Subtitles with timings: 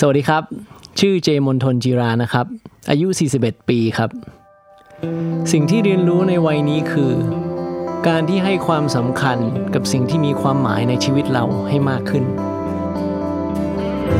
[0.00, 0.42] สวัสดีครับ
[1.00, 2.46] ชื่อเจมนทนจีรานะครับ
[2.90, 3.06] อายุ
[3.38, 4.10] 41 ปีครับ
[5.52, 7.12] สิ่งที่เรียนรู้ในวัยนี้คือ
[8.08, 9.38] การที่ให้ความสำคัญ
[9.74, 12.24] กับสิ่งที่มีความหมายในชีวิตเราให้มากขึ้น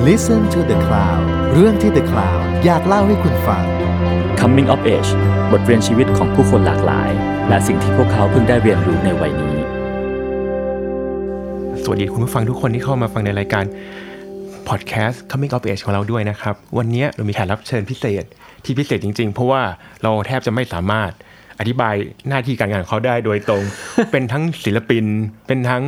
[0.06, 1.22] Listen to the Cloud
[1.54, 3.62] เรื่องที่ The Cloud อยากเล่าให้คุณฟัง
[4.40, 5.10] Coming of Age
[5.52, 7.10] บทเรียนชีวิตของผู้คนหลากหลาย
[7.48, 9.56] และสิ่งที่พวกเขาเพิ่งได้เรียนรู้ในวัยนี้
[11.82, 13.64] สวัสดีคุณผู้ฟังทุกคนที่เข้ามาฟังในรายการ
[14.68, 18.24] พอดแคสต์ Coming of Age ของเราด้วยนะครับ วันนี้เรามีแขกรับเชิญพิเศษ
[18.64, 19.62] ที่พิเศษจริง ๆ เพราะว่า
[20.02, 21.10] เราแทบจะไม่สามารถ
[21.58, 21.94] อธิบาย
[22.28, 23.62] หน้าที่การงานของเขาได้โดยตรง
[24.12, 25.04] เป็นทั้งศิลปิน
[25.46, 25.82] เป็นทั้ง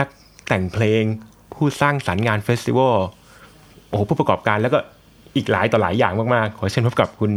[0.00, 0.08] นัก
[0.48, 1.02] แต่งเพลง
[1.54, 2.96] ผู้สร้างสรรค์งานเฟสติวัล
[3.88, 4.78] โอ้โหผู้ประกอบการแล้วก็
[5.36, 7.32] อีกหลายต่อหลายอย่างมากๆ ขอเชิญพบกับคุณ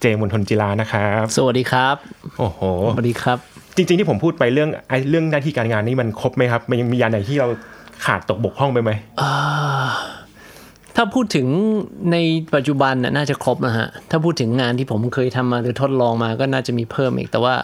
[0.00, 1.96] เจมนทนจิลานะครับ สวัสดีครับ
[2.38, 2.60] โอ้โห
[2.94, 3.38] สวัสดีครับ
[3.76, 7.48] จริงๆที่ผมพูดไปเรื่องไอ้เรื่องหน้าที่การงานนี่มันครบไหมครับ มันยังมีอย่างไหนที่เรา
[8.04, 8.90] ขาดตกบกพร่องไปไหม
[10.96, 11.46] ถ้าพูดถึง
[12.12, 12.16] ใน
[12.54, 17.54] ปัจจุบันน่ะน่าจะครบนะฮะ ถ้าพูดถึงงานที่ผมเคยทำมาหรือทดลองมาก็น่าจะมีเพิ่มอีกแต่ว่า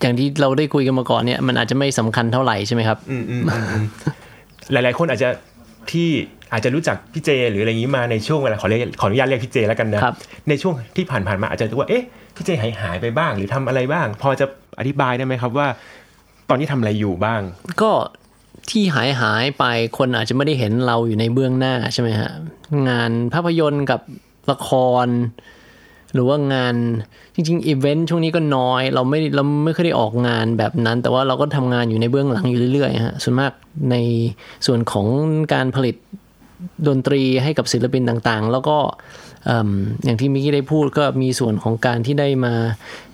[0.00, 2.98] อย่างที่เราได้คุยกันมาก่อนเนี่ยมันอาจจะไม่สำคัญเท่าไหร่ใช่ไหมครับ
[4.72, 5.28] หลาย ๆ คนอาจจะ
[5.90, 6.08] ที่
[6.52, 10.14] อาจจะรู้จักพี่เจ หรืออะไรอย่างนี้มาในช่วงเวลาขอเรียกขออนุญาตเรียกพี่เจแล้วกันนะครับ
[10.48, 14.46] ในช่วงที่ผ่านๆมาอาจจะรู้ว่าเอ๊ะพี่เจหายหายไปบ้าง หรือทำอะไรบ้าง พอจะ
[14.78, 15.66] อธิบายได้ไหมครับว่า
[16.48, 17.40] ตอนนี้ทำอะไรอยู่บ้าง
[17.82, 17.90] ก็
[18.70, 19.64] ที่หายหายไป
[19.98, 22.30] คนอาจจะไม่ได้เห็นเราอยู่ในเบื้องหน้าใช่ไหมฮะ
[22.88, 24.00] งานภาพยนตร์กับ
[24.50, 24.68] ละค
[25.04, 25.08] ร
[26.14, 26.74] หรือว่างาน
[27.34, 33.52] จริงๆอีเวนต์ช่วงนี้ก็น้อย เราไม่เราไม่เคยได้ออกงานแบบนั้น แต่ว่าเราก็ทำงานอยู่ในเบื้องหลังอยู่เรื่อยๆฮะส่วนมาก
[33.90, 33.96] ใน
[34.66, 35.06] ส่วนของ
[35.52, 35.96] การผลิต
[36.88, 38.76] ดนตรีให้กับศิลปินต่างๆ แล้วก็
[39.46, 39.70] เอิ่ม
[40.04, 42.54] อย่างที่มิกกี้ได้พูดก็มีส่วนของการที่ได้มา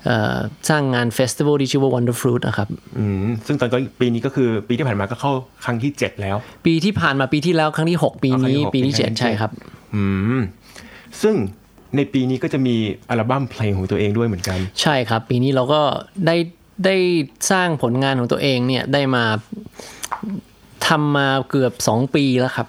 [0.04, 0.36] เอ่อ
[0.68, 5.32] สร้างงานเฟสติวัลที่ชื่อว่า Wonder Fruit นะครับอืมซึ่งตอนก็ปีนี้ก็คือปีที่ผ่านมาก็เข้า
[5.64, 9.50] ครั้งที่เจ็ดแล้ว ปีที่ผ่านมาปีที่แล้วครั้งที่ 6 ปีนี้อ๋อครั้งที่หกปีที่ปีที่ 7 ใช่ครับ
[9.94, 10.02] อื
[10.38, 10.40] ม
[11.22, 11.34] ซึ่ง
[11.96, 12.76] ในปีนี้ก็จะมี
[13.08, 15.80] อัลบั้มเพลงของตัวเองด้วยเหมือนกัน ใช่ครับ ปีนี้เราก็
[16.26, 16.36] ได้
[16.84, 16.96] ได้
[17.50, 19.24] สร้างผลงานของตัวเองเนี่ยได้มา
[20.88, 22.66] ทำมาเกือบ2ปีแล้วครับ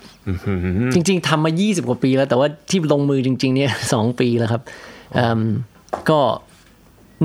[0.94, 4.62] จริง ๆทำมา20กว่าปีแล้วแต่ว่าที่ลงมือจริง ๆ เนี่ยสปีแล้วครับ
[5.14, 5.42] เอิ่ม
[6.10, 6.20] ก็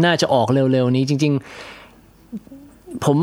[0.04, 3.18] น่าจะออกเร็ว ๆ นี้จริง ๆ ผม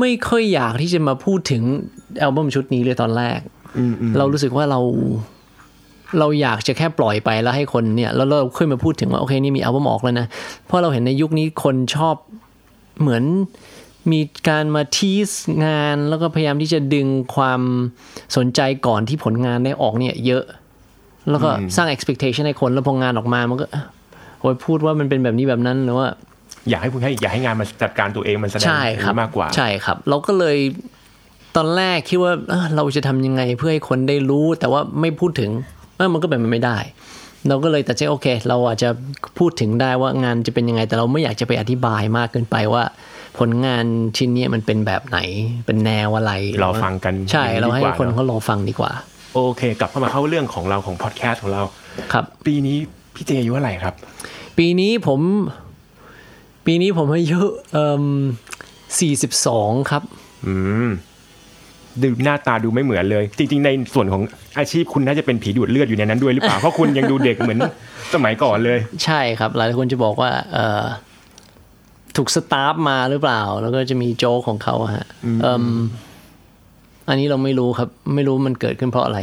[0.00, 1.62] ไม่ค่อยอยากที่จะมาพูดถึง
[2.20, 3.38] อัลบั้มชุดนี้เลยตอนแรก
[4.18, 4.80] เรารู้สึกว่าเรา
[6.18, 10.26] เราอยากจะแค่ปล่อยไปแล้วให้คนเนี่ยแล้วเราค่อยมาพูดถึงว่าโอเคนี่มีอัลบั้มออกแล้วนะ
[10.66, 12.14] เพราะเราเห็นในยุคนี้คนชอบ
[13.00, 13.24] เหมือน
[14.12, 15.30] มีการมาทีส
[15.64, 17.60] งานแล้วก็พยายามที่จะดึงความ
[18.36, 20.44] สนใจก่อนที่ผลงานได้ออกเนี่ย เยอะ
[21.30, 23.66] แล้วก็สร้าง expectation ให้คนแล้วพองานออกมามันก็
[24.40, 26.08] โอ้ยพูดว่ามันเป็นแบบนี้แบบนั้นหรือว่า
[26.68, 30.58] อยากให้คุณให้อยากให้งานมันจัดการตัวเองมันแสดงใช่ครับมากกว่า ใช่ครับ เราก็เลย
[31.56, 35.50] ตอนแรกคิดว่าเอ้อเราจะทำยังไงเพื่อให้คนได้รู้ แต่ว่าไม่พูดถึง
[35.96, 36.78] เออมันก็เป็นไปไม่ได้
[37.48, 38.88] เราก็เลยตัดใจโอเค เราอาจจะ
[39.38, 42.84] พูดถึงได้ว่างานจะเป็นยังไง แต่เราไม่อยากจะไปอธิบายมากเกินไปว่า
[43.38, 43.84] ผลงาน
[44.16, 45.18] ชิ้นเนี้ยมันเป็นแบบไหน
[45.66, 46.32] เป็นแนวอะไร
[46.64, 48.92] รอฟังกันใช่อย่างนี้เราให้ดีกว่าคนเนอะเขารอฟังดีกว่า
[49.32, 51.62] โอโอเค กลับเข้ามาเข้าเรื่องของเราของพอดแคสต์ของเรา
[52.12, 52.76] ครับ ปีนี้
[53.14, 53.94] พี่เจอายุเท่าไหร่ครับ
[54.58, 55.20] ปีนี้ผม
[56.66, 57.40] ปีนี้ผมอายุ
[57.72, 58.04] เอ่อ
[59.00, 60.02] สี่สิบสองครับ
[60.46, 60.54] อื
[60.86, 60.88] ม
[62.00, 64.22] ดูหน้าตาดูไม่เหมือนเลย จริง ๆ ในส่วนของ
[64.58, 67.58] อาชีพคุณน่าจะเป็นผีดูดเลือดอยู่ในนั้นด้วยหรือเปล่า เพราะคุณยังดูเด็กเหมือน
[68.14, 70.82] สมัยก่อนเลย ใช่ครับ หลายคนจะบอกว่า เอ่อ
[72.16, 75.06] ถูกสตาฟมาหรือเปล่า แล้วก็จะมีโจ๊กของเขาอะฮะ
[75.42, 75.64] เอิ่ม
[77.08, 79.20] อันนี้เราไม่รู้ครับ ไม่รู้มันเกิดขึ้นเพราะอะไร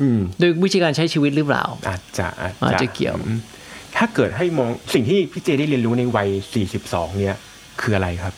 [0.00, 3.38] อืมด้วยวิธีการใช้ชีวิตหรือเปล่า อาจจะอาจอาจจะจะเกี่ยวอืม
[3.96, 6.28] ถ้าเกิดให้มองสิ่งที่พี่เจได้เรียนรู้ในวัย
[6.74, 7.38] 42 เนี่ย
[7.80, 8.34] คืออะไรครับ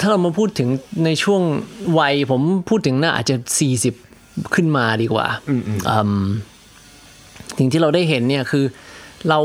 [0.00, 0.68] ถ้าเรามาพูดถึง
[1.04, 1.42] ในช่วง
[1.98, 3.94] วัยผมพูดถึงน่าอาจจะสี่สิบ
[4.54, 6.24] ขึ้นมาดีกว่าอืมอืมอืม
[7.58, 8.64] สิ่งที่เราได้เห็นเนี่ยคือ
[9.28, 9.38] เรา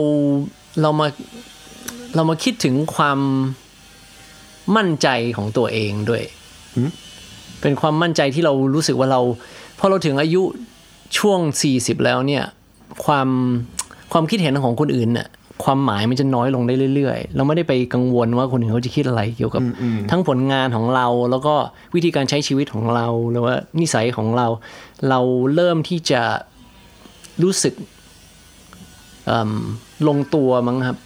[0.81, 1.07] เรามา
[2.15, 3.19] เรามาคิดถึงความ
[4.75, 6.23] มั่นใจของตัวเองด้วย
[7.61, 9.21] เป็นความมั่นใจที่เรารู้สึกว่าเรา
[9.79, 10.41] พอเราถึงอายุ
[11.17, 11.39] ช่วง
[11.73, 12.43] 40 แล้วเนี่ย
[13.05, 13.27] ความ
[14.11, 15.27] ความคิดเห็นของคนอื่นน่ะ
[15.63, 19.63] ความหมายมันจะน้อยลงได้เรื่อยๆ เราไม่ได้ไปกังวลว่าคนอื่นเขาจะคิดอะไรเกี่ยวกับ
[20.11, 21.55] ทั้งผลงานของเราแล้วก็
[21.95, 24.47] วิธีการใช้ชีวิตของเราหรือว่านิสัยของเรา
[25.09, 25.19] เรา
[25.55, 26.21] เริ่มที่จะ
[27.43, 27.73] รู้สึก
[29.27, 29.51] เอิ่ม
[30.07, 30.97] ลงตัวมั้งครับ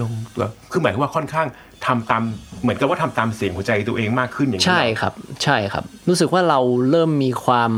[0.00, 1.46] ลงตัวคือหมายความว่าค่อนข้าง
[1.86, 2.22] ทำตาม
[2.62, 5.12] เหมือนกับว่าทำตามเสียงหัวใจตัวเองมากขึ้นอย่างนี้ใช่เหรอครับ
[5.42, 6.60] ใช่ครับ รู้สึกว่าเรา
[6.90, 7.72] เริ่มมีความ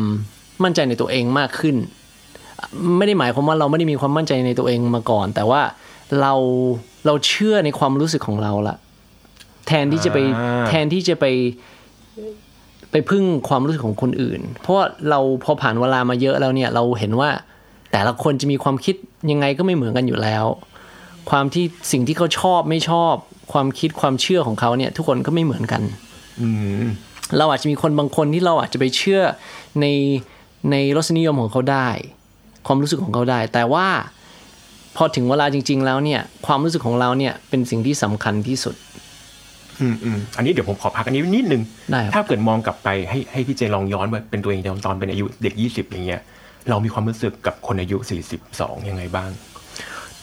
[0.65, 1.77] มั่นใจในตัวเองมากขึ้น
[2.99, 5.63] ไม่ได้หมายความว่าเราไม่ได้มีความมั่นใจในตัวเองมาก่อน แต่ว่า
[6.21, 6.33] เรา
[7.07, 8.77] เราเชื่อในความรู้สึกของเราละ
[9.67, 10.19] แทนที่จะไป
[10.69, 11.27] แทนที่จะไป
[12.91, 17.31] ไปไปพึ่งความรู้สึกของคนอื่น เพราะว่าเราพอผ่านเวลามาเยอะแล้วเนี่ยเราเห็นว่า
[17.93, 18.95] แต่ละคนจะมีความคิด
[19.31, 20.45] ยังไงก็ไม่เหมือนกันอยู่แล้ว
[21.31, 23.15] ความที่สิ่งที่เขาชอบไม่ชอบ
[23.53, 25.83] ความคิดความเชื่อของเขาเนี่ย ทุกคนก็ไม่เหมือนกัน
[26.41, 26.49] อื
[26.83, 26.87] ม
[27.39, 29.23] เราอาจจะมีคนบางคนที่เราอาจจะไปเชื่อ
[29.81, 29.87] ใน
[30.71, 31.89] ในรสนิยมของเขาได้
[32.67, 33.89] ความรู้สึกของเขาได้ แต่ว่า
[34.97, 38.75] พอถึงเวลาจริง ๆ แล้วเนี่ย ความรู้สึกของเราเนี่ยเป็นสิ่งที่สำคัญที่สุด
[39.81, 46.21] อืมอืมอันนี้เดี๋ยวผมขอพักอันนี้นิดนึงได้ครับถ้าเกิดมองกลับไปให้ให้พี่เจลองย้อนไปเป็นตัวเองตอนตอนเป็นอายุเด็กยี่สิบอย่างเงี้ย
[46.71, 49.31] เรามีความรู้สึกกับคนอายุสี่สิบสองยังไงบ้าง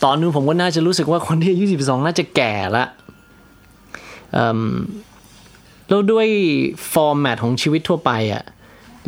[0.03, 2.85] ตอนนู้นผมก็น่าจะรู้สึกว่าคนที่อายุสิบสองน่าจะแก่ละ
[4.33, 4.59] เอิ่ม
[5.89, 6.27] แล้วด้วย
[6.93, 8.43] formatของชีวิตทั่วไปอะ่ะ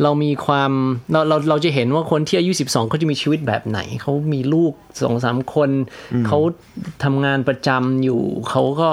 [0.02, 0.72] เรามีความ
[1.12, 4.72] เราเราเราจะเห็นว่าคนที่อายุ 12เขาจะมีชีวิตแบบไหน เขามีลูก
[5.04, 5.70] สองสามคน
[6.26, 6.38] เขา
[7.04, 8.20] ทำงานประจำอยู่
[8.50, 8.90] เขาก็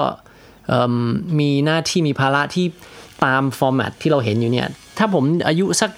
[0.68, 0.94] เอิ่ม
[1.40, 2.66] มีหน้าที่มีภาระที่
[3.24, 4.68] ตาม format ที่เราเห็นอยู่เนี่ย
[4.98, 5.90] ถ้าผมอายุสัก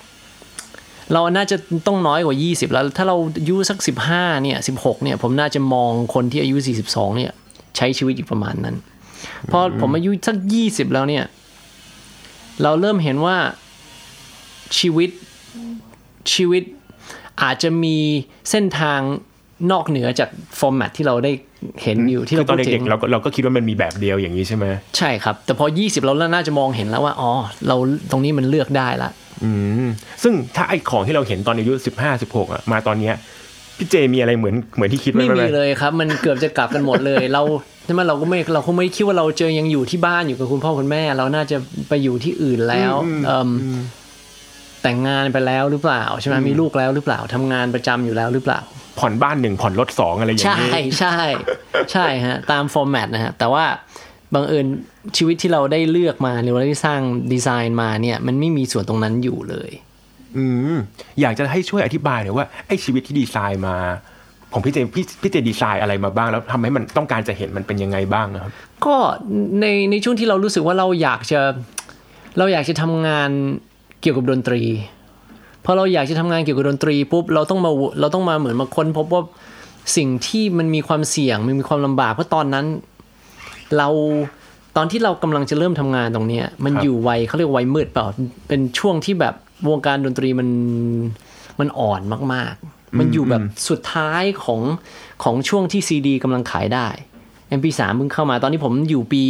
[1.12, 1.56] เราน่าจะ
[1.86, 3.78] ต้องน้อยกว่า 20 แล้ว ถ้าเราอายุสัก
[4.10, 6.56] 15เนี่ย16เนี่ยผมน่าจะมองคนที่อายุ
[6.88, 7.32] 42เนี่ย
[7.76, 8.76] ใช้ชีวิตอยู่ประมาณนั้น
[9.50, 11.24] พอผมอายุสัก 20 แล้วเนี่ย
[12.62, 13.36] เราเริ่มเห็นว่า
[14.78, 15.10] ชีวิต
[16.34, 16.62] ชีวิต
[17.42, 17.96] อาจจะมี
[18.50, 19.00] เส้นทาง
[19.72, 20.28] นอกเหนือจาก
[20.58, 21.32] ฟอร์แมตที่เราได้
[21.82, 24.64] เห็นอยู่ที่คืเราอตอนพูดถึเด็กงๆเราก็เราก็คิดว่ามันมีแบบเดียวอย่างนี้ใช่ไหม
[24.98, 27.30] ใช่ครับ แต่พอ 20 เราน่าจะมองเห็นแล้วว่าอ๋อ
[27.68, 27.76] เรา
[28.10, 29.10] ตรงนี้มันเลือกได้ละ
[29.44, 29.50] อื
[29.84, 29.88] ม
[30.22, 33.14] ซึ่งถ้าไอ้ของที่เราเห็นตอนอายุสิบห้าสิบหกอะมาตอนเนี้ย
[33.78, 37.42] พี่เจมีอะไรเหมือนเหมือนที่คิดไว้ไม่ไหมมีเลยครับ มันเกือบจะกลับกันหมดเลย เรา
[37.84, 41.56] ใช่ไหมเราก็ไม่เราคงไม่คิดว่าเราเจอยังอยู่ที่บ้านอยู่กับคุณพ่อคุณแม่ เราน่าจะ
[41.88, 42.94] ไปอยู่ที่อื่นแล้ว
[43.26, 43.50] เอิ่ม
[44.82, 48.60] แต่งงานไปแล้วหรือเปล่าใช่ไหมมีลูกแล้วหรือเปล่าทำงานประจำอยู่แล้วหรือเปล่า
[48.98, 51.16] ผ่อนบ้านหนึ่งผ่อนรถสองอะไรอย่างใช่นี้ใช่
[51.92, 53.64] ใช่ฮะตามฟอร์แมตนะฮะแต่ว่า
[54.34, 54.66] บังเอิญ
[55.16, 57.00] ชีวิตที่เราได้เลือกมาหรือว่าได้สร้าง
[57.32, 59.70] ดีไซน์มาเนี่ย มันไม่มีส่วนตรงนั้นอยู่เลย
[60.36, 60.44] อื
[60.74, 60.76] ม
[61.20, 63.76] อยากจะให้ช่วยอธิบายหน่อยว่าไอ้ชีวิตที่ดีไซน์มา
[64.52, 68.52] ผมพี่เจพี่พี่เจดีไซน์อะไรมาบ้าง แล้วทำให้มันต้องการจะเห็นมันเป็นยังไงบ้างนะครับ
[68.86, 68.96] ก็
[69.60, 71.40] ในในช่วงที่เรารู้สึกว่าเราอยากจะ
[72.38, 73.30] เราอยากจะทำงาน
[74.00, 74.62] เกี่ยวกับดนตรี
[75.64, 77.70] พอเราอยากจะทำงานเกี่ยวกับดนตรีปุ๊บเราต้องมา
[78.00, 79.22] เราต้องมาเหมือนมาค้นพบว่า
[79.96, 82.66] สิ่งที่มันมีความเสี่ยงมันมีความลำบากเพราะตอนนั้น
[83.78, 83.88] เรา
[84.76, 88.06] ตอนที่เรากำลังจะเริ่มทำงานตรงเนี้ย มันครับอยู่วัยเขาเรียกวัยมืดเปล่า
[88.48, 89.34] เป็นช่วงที่แบบ
[89.68, 90.48] วงการดนตรีมัน
[91.60, 92.00] มันอ่อน
[92.34, 94.60] มาก ๆ มันอยู่แบบสุดท้ายของ
[95.24, 96.88] ของช่วงที่ซีดีกำลังขายได้
[97.58, 99.22] MP3 เพิ่งเข้ามาตอนนี้ผมอยู่ปี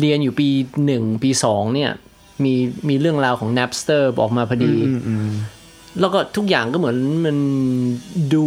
[0.00, 0.48] เรียนอยู่ปี
[0.86, 1.90] หนึ่งปีสองเนี่ย
[2.44, 2.52] มี
[2.88, 4.74] มีเรื่องราวของ Napster ออกมาพอดี
[6.00, 6.96] แล้วก็ทุกอย่างก็เหมือน
[7.26, 7.36] มัน
[8.34, 8.44] ดู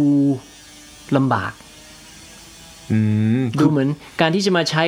[1.16, 1.67] ลำบากอืม
[3.60, 3.88] ดูเหมือน
[4.20, 4.84] การที่จะมาใช้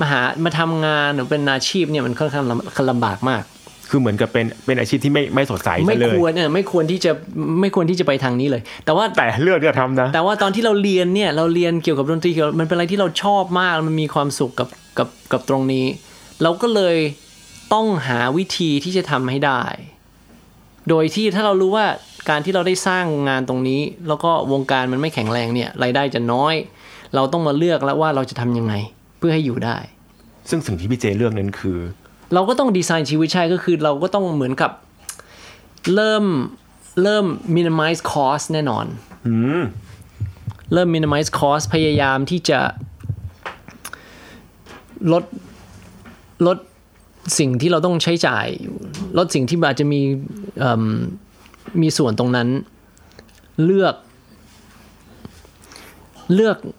[0.00, 3.44] มาหามาทำงานหรือเป็นอาชีพเนี่ยมันค่อนข้างลำลำบากมาก
[3.90, 7.12] คือเหมือนกับเป็นเป็นอาชีพที่ไม่ไม่สดใสไม่ซะเลยควรเนี่ยไม่ควรที่จะ
[7.60, 14.68] ไม่ควรที่จะไปทางนี้เลย แต่ว่าแต่เลือกจะทำนะแต่ว่าตอนที่เราเรียนเนี่ยเราเรียนเกี่ยวกับดนตรีเกี่ยวกับมันเป็นอะไรที่เราชอบมากมันมีความสุขกับ
[14.98, 15.86] กับกับตรงนี้
[16.42, 16.96] เราก็เลย
[17.72, 19.62] ต้องหาวิธีที่จะทำให้ได้
[20.88, 21.86] โดยที่ถ้าเรารู้ว่า
[22.30, 26.54] การที่เราได้สร้างงานตรงนี้ แล้วก็วงการมันไม่แข็งแรงเนี่ยรายได้จะน้อย
[27.14, 28.74] เราต้องมาเลือกแล้วว่าเราจะทำยังไง
[29.18, 29.76] เพื่อให้อยู่ได้
[30.48, 31.78] ซึ่งสิ่งที่พี่เจเลือกนั้นคือ
[32.34, 34.70] เราก็ต้องดีไซน์ชีวิตใช่ก็คือ เราก็ต้องเหมือนกับ
[35.94, 36.24] เริ่ม
[37.02, 37.26] เริ่ม
[37.56, 38.86] minimize cost แน่นอน
[39.26, 39.62] อืม
[40.72, 42.60] เริ่ม minimize cost พยายามที่จะ
[45.12, 45.24] ลด
[46.46, 46.58] ลด
[47.38, 48.46] สิ่งที่เราต้องใช้จ่าย
[49.18, 50.00] ลดสิ่งที่อาจจะมี
[50.58, 50.84] เอิ่ม
[51.82, 52.48] มีส่วนตรงนั้น
[53.64, 53.94] เลือก
[56.34, 56.77] เลือกอะ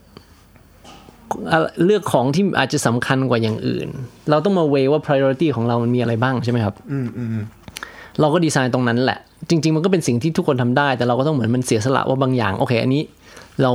[1.86, 3.88] เลือกของที่อาจจะสำคัญกว่าอย่างอื่น
[4.30, 7.30] เราต้องมาเวว่า priority ของเรามันมีอะไรบ้างใช่ไหมครับ อืมอืม
[8.20, 9.20] เราก็ดีไซน์ตรงนั้นแหละ
[9.50, 13.04] จริง ๆ มันก็เป็นสิ่งที่ทุกคนทำได้ แต่เราก็ต้องเหมือนมันเสียสละว่าบางอย่าง โอเค อันนี้
[13.62, 13.72] เรา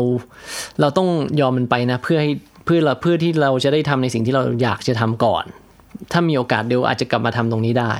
[0.80, 1.08] เราต้อง
[1.40, 2.30] ยอมมันไปนะ เพื่อให้
[2.64, 5.44] เพื่อเราเพื่อที่เราจะได้ทำในสิ่งที่เราอยากจะทำก่อน
[6.14, 7.94] ถ้ามีโอกาสเดี๋ยวอาจจะกลับมาทำตรงนี้ได้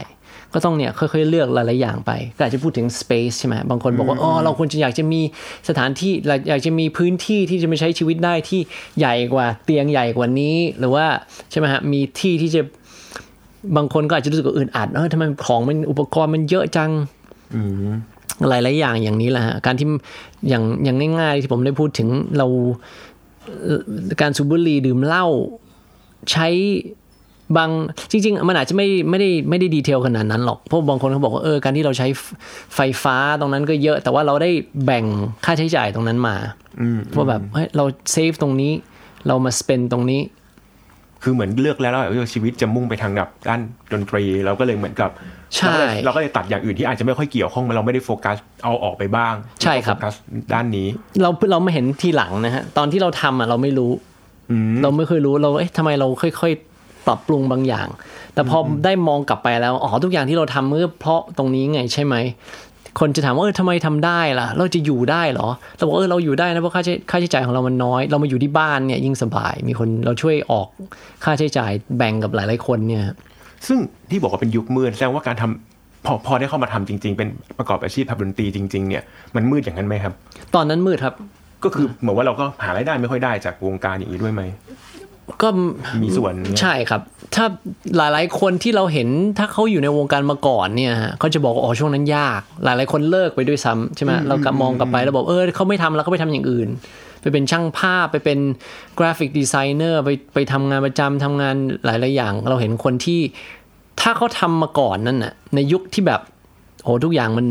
[0.53, 5.21] ก็ต้องเนี่ยค่อยๆเลือกหลายๆอย่างไป ก็อาจจะพูดถึง space ใช่ไหมบางคนบอกว่าอ๋อเราควรจะอยากจะมี
[5.69, 8.61] สถานที่เราอยากจะมีพื้นที่ที่จะมาใช้ชีวิตได้ที่
[8.99, 11.07] ใหญ่กว่าเตียงใหญ่กว่านี้ หรือว่า
[11.51, 12.61] ใช่ไหมฮะมีที่ที่จะ
[13.77, 16.91] บางคนก็อาจจะรู้สึกว่าอื่นอัดเออทำไมของมันอุปกรณ์มันเยอะจัง
[18.49, 19.87] หลายหลายๆอย่างอย่างนี้แหละฮะการที่
[20.49, 22.47] อย่างอย่างง่ายๆที่ผมได้พูดถึงเรา
[23.65, 23.81] เอ่อ
[24.21, 25.27] การสูบบุหรี่ดื่มเหล้า
[26.31, 26.49] ใช้
[27.57, 27.71] บาง
[28.11, 32.07] จริง ๆ มันอาจจะไม่ไม่ได้ไม่ได้ detail ขนาดนั้นหรอกเพราะบางคนเขาบอกว่าเออการที่เราใช้
[32.75, 34.51] ไฟฟ้าตรงนั้นก็เยอะ แต่ว่าเราได้
[34.85, 35.05] แบ่ง
[35.45, 36.37] ค่าใช้จ่ายตรงนั้นมา
[37.17, 38.73] ว่าแบบเฮ้ยเรา save ตรงนี้
[39.27, 40.23] เรามา spend ตรงนี้
[41.23, 43.61] คือเหมือนเลือกแล้วว่าชีวิตจะมุ่งไปทางแบบด้าน
[43.93, 45.11] ดนตรีเราก็เลยเหมือนกับ
[45.57, 50.15] ใช่เราก็เลยเราก็เลยตัดอย่างอื่นที่อาจจะไม่ค่อยเกี่ยวข้องเราไม่ได้โฟกัสเอาออกไปบ้าง ใช่ครับโฟกัส
[50.53, 50.89] ด้านนี้
[51.23, 53.93] เราเราไม่เห็นทีหลังนะฮะตอนที่เราทำอะเราไม่รู้
[54.51, 56.74] อืมเราไม่เคยรู้เราเอ๊ะทำไมเราค่อยๆ
[57.07, 57.89] ปรับปรุงบางอย่าง
[58.35, 62.15] แต่พอได้มองกลับไปแล้ว อ๋อ ทุกอย่างที่เราทำเมื่อเพราะตรงนี้ไงใช่ไหม
[63.01, 70.69] คนจะถามว่าเออทำไมทำได้ล่ะ เราจะอยู่ได้เหรอ เราบอกเออเราอยู่ได้นะเพราะค่าใช้ค่าใช้จ่ายของเรามันน้อย เรามาอยู่ที่บ้านเนี่ยยิ่งสบาย มีคนเราช่วยออก
[71.25, 73.03] ค่าใช้จ่ายแบ่งกับหลายๆคนเนี่ย
[73.67, 73.79] ซึ่ง
[74.11, 79.03] ที่บอกว่าเป็นยุคมืดแสดงว่าการทำพอพอได้เข้ามาทำจริง ๆ เป็นประกอบอาชีพทำดนตรีจริง ๆ เนี่ย
[79.37, 80.13] มันมืดอย่างนั้นไหมครับ
[80.55, 81.15] ตอนนั้นมืดครับ
[81.65, 84.43] ก็คือเหมือนว่าเราก็หารายได้ไม่ค่อยได้จากวงการอย่างนี้ด้วยไหม
[85.43, 85.49] ก็
[86.03, 87.01] มีส่วนเนี่ยใช่ครับ
[87.35, 87.45] ถ้า
[87.97, 96.69] หลายๆคนที่เราเห็นถ้าเขาอยู่ในวงการมาก่อนเนี่ยฮะเขาจะบอกว่าอ๋อช่วงนั้นยาก หลายๆคนเลิกไปด้วยซ้ำใช่ไหมเรากลับมองกลับไปแล้วบอกเออเขาไม่ทำแล้วเขาไปทำอย่างอื่น
[97.21, 98.39] ไปเป็นช่างภาพไปเป็น
[98.99, 101.55] graphic designer ไปไปทำงานประจำทำงาน
[101.85, 103.21] หลายๆอย่าง เราเห็นคนที่
[104.01, 106.21] ถ้าเขาทำมาก่อนนั่นน่ะในยุคที่แบบ
[106.85, 107.47] โอ้ทุกอย่างมัน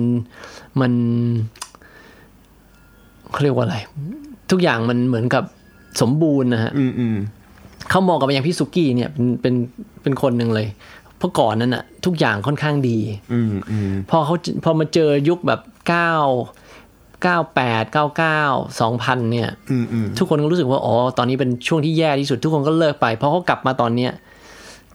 [0.82, 0.94] มัน
[3.32, 3.78] เขาเรียกว่าอะไร
[4.52, 5.44] ทุกอย่างมันเหมือนกับ
[6.02, 7.18] สมบูรณ์นะฮะอืมอืม
[7.94, 9.54] เขามองกับอย่างพี่สุกี้เนี่ยเป็นเป็น
[10.02, 10.68] เป็นคนหนึ่งเลย
[11.18, 12.98] เพราะก่อนนั้นอะทุกอย่างค่อนข้างดี
[13.34, 16.14] อืมอืมพอเขาพอมาเจอยุคแบบเก้า
[17.24, 18.42] เก้าแปดเก้าเก้า
[18.82, 24.12] สองพันเนี่ยอืมอืมทุกคนก็รู้สึกว่า อ๋อ ตอนนี้เป็นช่วงที่แย่ที่สุด ทุกคนก็เลิกไปพอเขากลับมาตอนเนี้ย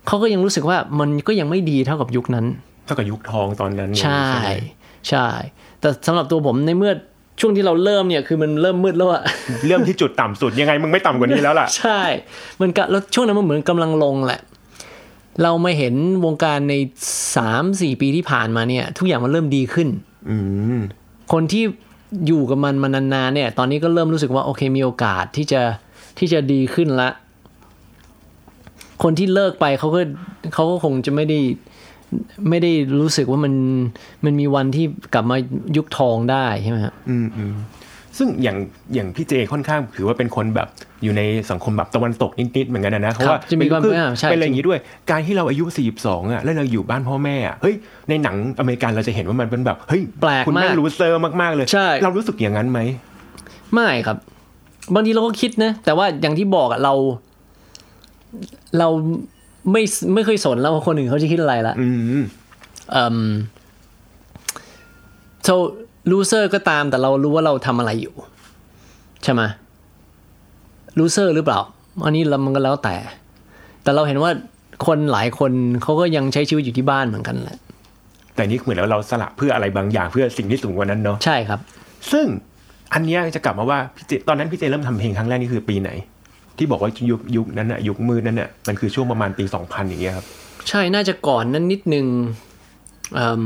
[0.06, 2.46] เขาก็ยังรู้สึกว่ามันก็ยังไม่ดีเท่ากับยุคนั้น
[2.84, 4.48] เท่ากับยุคทองตอนนั้น ใช่ไหม
[5.08, 5.26] ใช่
[5.80, 6.92] แต่สำหรับตัวผมในเมื่อ
[7.40, 9.22] ช่วงที่เราเริ่มเนี่ยคือมันเริ่มมืดแล้วอะ
[9.68, 12.00] เริ่มที่จุดต่ำสุดยังไงมึงไม่ต่ำกว่านี้แล้วล่ะ ใช่
[12.60, 14.40] มันก็แล้วช่วงนั้นมันเหมือนกำลังลงแหละ
[15.42, 16.74] เรามาเห็นวงการใน
[17.36, 19.88] สามสี่ปีที่ผ่านมาเนี่ย ทุกอย่างมันเริ่มดีขึ้น
[20.28, 20.36] อื
[20.76, 20.80] ม
[21.32, 21.64] คนที่
[22.26, 25.62] อยู่กับมันมานานๆเนี่ย ตอนนี้ก็เริ่มรู้สึกว่าโอเคมีโอกาสที่จะ
[26.18, 27.10] ที่จะดีขึ้นละ
[29.02, 30.00] คนที่เลิกไปเขาก็
[30.54, 31.38] เขาก็คงจะไม่ได้
[32.48, 33.54] ไม่ได้รู้สึกว่ามัน
[34.24, 34.84] มันมีวันที่
[35.14, 35.36] กลับมา
[35.76, 37.54] ยุคทองได้ใช่ไหมครับอืมอืม
[38.18, 38.56] ซึ่งอย่าง
[38.94, 40.68] อย่างพี่เจค่อนข้างถือว่าเป็นคนแบบ
[41.02, 44.78] อยู่ในสังคมแบบตะวันตกนิดๆเหมือนกันนะเพราะว่าจะมีความเป็นอ่าใช่เป็นอะไรอย่างนี้ด้วย
[45.10, 45.64] การที่เราอายุ
[45.98, 47.74] 42อะแล้วเราอยู่บ้านพ่อแม่อะเฮ้ย
[48.08, 52.80] ในหนังอเมริกันเราจะเห็นว่ามันเป็นแบบเฮ้ยแปลกคุณแม่มากรู้เซอร์มากๆเลยใช่เรารู้สึกอย่างนั้นไหม
[53.74, 54.16] ไม่ครับ
[54.94, 56.94] บางทีเราก็คิดนะ แต่ว่าอย่างที่บอกอะเรา
[58.78, 58.88] เรา
[59.72, 59.82] ไม่
[60.14, 61.88] ไม่เคยสนแล้วว่าคนอื่นเขาจะคิดอะไรละอื
[62.20, 62.22] ม
[62.92, 63.18] เอ่อ
[65.46, 65.54] so
[66.10, 68.14] loser ก็ตามแต่เรารู้ว่าเราทำอะไรอยู่
[69.24, 69.42] ใช่ไหม
[70.98, 71.60] loser หรือเปล่า
[72.04, 72.96] อันนี้เรามันก็แล้วแต่
[73.82, 74.30] แต่เราเห็นว่า
[74.86, 77.58] คนหลายคนเขาก็ยังใช้ชีวิตอยู่ที่บ้านเหมือนกันแหละ
[78.34, 81.60] แต่นี่เหมือนแล้วเราสละเพื่ออะไรบางอย่างเพื่อสิ่งที่สูงกว่านั้นเนาะ ใช่ครับ
[82.12, 82.26] ซึ่ง
[82.94, 85.90] อันเนี้ยจะกลับมาว่าพี่เจตอนนั้นพี่เจเริ่มทำเพลงครั้งแรกนี่คือปีไหน
[86.58, 90.26] ที่บอกว่ายุคยุคนั้นอะยุคมืดนั้นอะมันคือช่วงประมาณปี2000อย่างเงี้ยครับ
[90.68, 92.06] ใช่น่าจะก่อนนั้นนิดนึง
[93.14, 93.44] เอิ่ม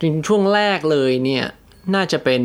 [0.00, 1.44] จริงช่วงแรกเลยเนี่ย
[1.94, 2.42] น่าจะเป็น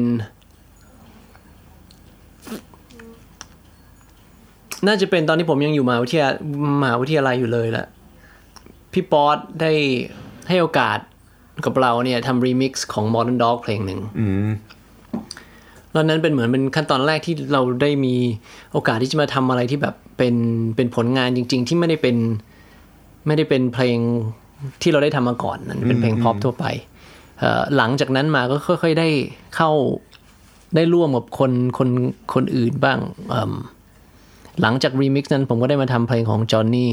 [4.87, 6.27] น่าจะเป็นตอนที่ผมยังอยู่มหาวิทยา
[6.81, 7.87] มหาวิทยาลัยอยู่เลยแหละ
[8.93, 9.71] พี่ป๊อตได้
[10.49, 10.99] ให้โอกาส
[11.65, 14.49] กับเราเนี่ยทำรีมิกซ์ของ Modern Dog เพลงหนึ่งอืม
[15.91, 18.15] แล้วนั้นเป็นเหมือนเป็นขั้นตอนแรกที่เราได้มี
[18.71, 20.35] โอกาสที่จะมาทำอะไรที่แบบเป็น
[20.75, 22.17] เป็นผลงานจริง ๆ ที่ไม่ได้เป็น
[23.27, 23.97] ไม่ได้เป็นเพลง
[24.81, 26.65] ที่เราได้ทำมาก่อนนั้นเป็นเพลงพ็อปทั่วไป
[27.39, 29.07] เอ่อหลังจากนั้นมาก็ค่อย ๆได้
[29.55, 29.71] เข้า
[30.75, 31.89] ได้ร่วมกับคนคน
[32.33, 33.53] คนอื่นบ้างเอิ่ม
[34.61, 36.91] หลังจากรีมิกซ์นั้นผมก็ได้มาทำเพลงของจอห์นนี่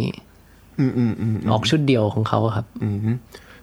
[0.79, 2.99] อืมอืมอืมออกชุดเดียวของเขาครับอืม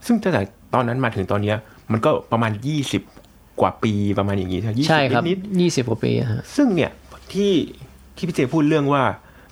[0.05, 0.41] ซึ่งตั้งแต่
[0.73, 1.57] ตอนนั้นมาถึงตอนเนี้ย
[1.91, 2.51] มันก็ประมาณ
[2.91, 3.24] 20
[3.61, 6.91] กว่าปีประมาณอย่างงี้ใช่ไหมใช่ครับนิดยี่สิบกว่าปีอะฮะๆซึ่งเนี่ย
[7.33, 7.51] ที่
[8.15, 9.01] ที่พี่เจพูดเรื่องว่า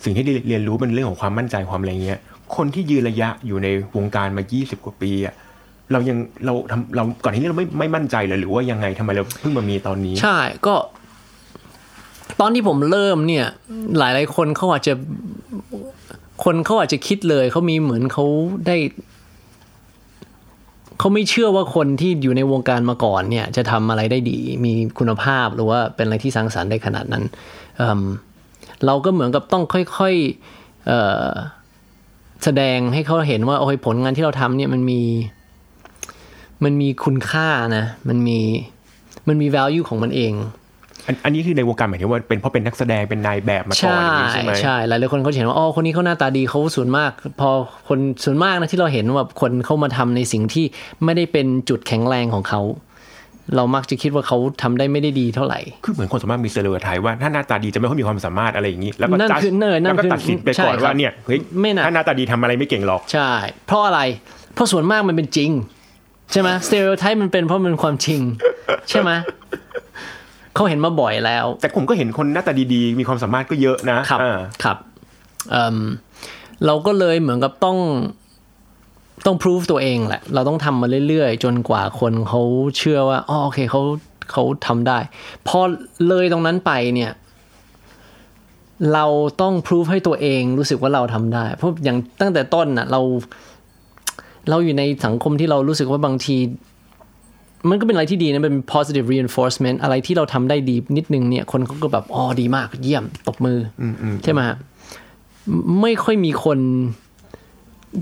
[0.04, 2.20] สิ่งที่เรียนรู้เป็นเรื่องของความมั่นใจความอะไรเงี้ย
[2.56, 5.34] คนที่ยืนระยะอยู่ในวงการมา 20 กว่าปีอะ
[5.92, 10.74] เรายังเราทำเราก่อนที่นี้เราไม่ไม่มั่นใจเลยหรือว่ายังไงทำไมเราเพิ่งมามีตอนนี้ ใช่ก็
[12.40, 13.46] ตอนที่ผมเริ่มเนี่ย
[13.98, 14.94] หลาย ๆ คนเขาอาจจะ
[16.44, 18.24] คนเขาอาจจะคิดเลยเขามีเหมือนเขา
[18.66, 18.76] ได้
[21.04, 27.24] เขาไม่เชื่อว่าคนที่อยู่ในวงการมาก่อนเนี่ยจะทำอะไรได้ดี มีคุณภาพหรือว่าเป็นอะไรที่สร้างสรรค์ได้ขนาดนั้น
[27.76, 29.64] เเราก็เหมือนกับต้อง
[29.98, 35.00] ค่อยๆแสดงให้เขาเห็นว่าโอ้ยผลงานที่เราทำเนี่ยมันมี
[36.64, 38.38] มันมีคุณค่านะ มันมี
[39.28, 40.32] มันมี value ของมันเอง
[41.06, 47.50] อันอันนี้คือในวงการหมายถึงว่าเป็นเพราะเป็นนักแสดงเป็นนายแบบมาก่อนใช่อย่างนี้ใช่ไหมใช่หลายหลายคนเขาจะเห็นว่าอ๋อคนนี้เขาหน้าตาดีเขาส่วนมาก พอ
[47.88, 50.64] คนส่วนมากนะที่เราเห็นว่าคนเข้ามาทำในสิ่งที่
[51.04, 52.62] ไม่ได้เป็นจุดแข็งแรงของเขา
[53.56, 63.30] เรามักจะคิดว่าเขาทำได้ไม่ได้ดีเท่าไหร่ คือเหมือนคนสามารถมีเซเลอร์ไทยว่าถ้าหน้าตาดีจะไม่ค่อยมีความสามารถอะไรอย่างนี้ แล้วก็นั่นจัดคือเนอนั่แล้วนก็คือตัดสินไปใช่ก่อนครับว่าเนี่ยเฮ้ยไม่น่ะถ้าหน้าตาดีทำอะไรไม่เก่งหรอก ใช่
[63.66, 64.00] เพราะอะไร
[64.54, 65.50] เพราะส่วนมากมันเป็นจริง
[66.32, 68.20] ใช่ไหมสเตอริโอไทป์มันเป็นเพราะมันเป็นความจริง
[68.90, 69.10] ใช่ไหม
[70.54, 74.76] เขาเห็นมาบ่อยแล้ว แต่ผมก็เห็นคนหน้าตาดีๆ มีความสามารถก็เยอะนะครับอ่าครับ
[75.50, 75.78] เอิ่ม
[76.66, 77.78] เราก็เลยเหมือนกับต้อง
[79.26, 82.42] ต้องพิสูจตัวเองแหละ เราต้องทำมาเรื่อยๆ จนกว่าคนเขา
[82.78, 83.82] เชื่อว่าอ๋อโอเคเขา
[84.32, 84.98] เขาทำได้
[85.48, 85.58] พอ
[86.08, 87.12] เลยตรงนั้นไปเนี่ย
[88.94, 89.06] เรา
[89.40, 93.00] ต้องพิสูจให้ตัวเองรู้สึกว่าเราทำได้ เพราะอย่างตั้งแต่ต้นน่ะ เรา
[94.50, 96.36] เราอยู่ในสังคมที่เรารู้สึกว่าบางที
[97.70, 103.84] มันก็เป็นอะไรที่ดีนะเป็น positive reinforcement อะไรที่เราทำได้ดีนิดนึงเนี่ยคนเขาก็แบบอ๋อดีมากเยี่ยมตบมืออ
[104.24, 104.56] ใช่ไหมฮะ
[105.82, 106.58] ไม่ค่อยมีคน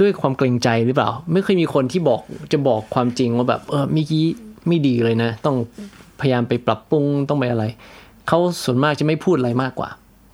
[0.01, 2.21] ด้วยความเกรงใจหรือเปล่า ไม่ค่อยมีคนที่บอก
[2.53, 4.25] จะบอกความจริงว่าแบบเออเมื่อกี้
[4.69, 5.57] ไม่ดีเลยนะ ต้อง
[6.21, 7.65] พยายามไปปรับปรุงต้องไปอะไร
[8.29, 9.89] เขาส่วนมากจะไม่พูดอะไรมากกว่า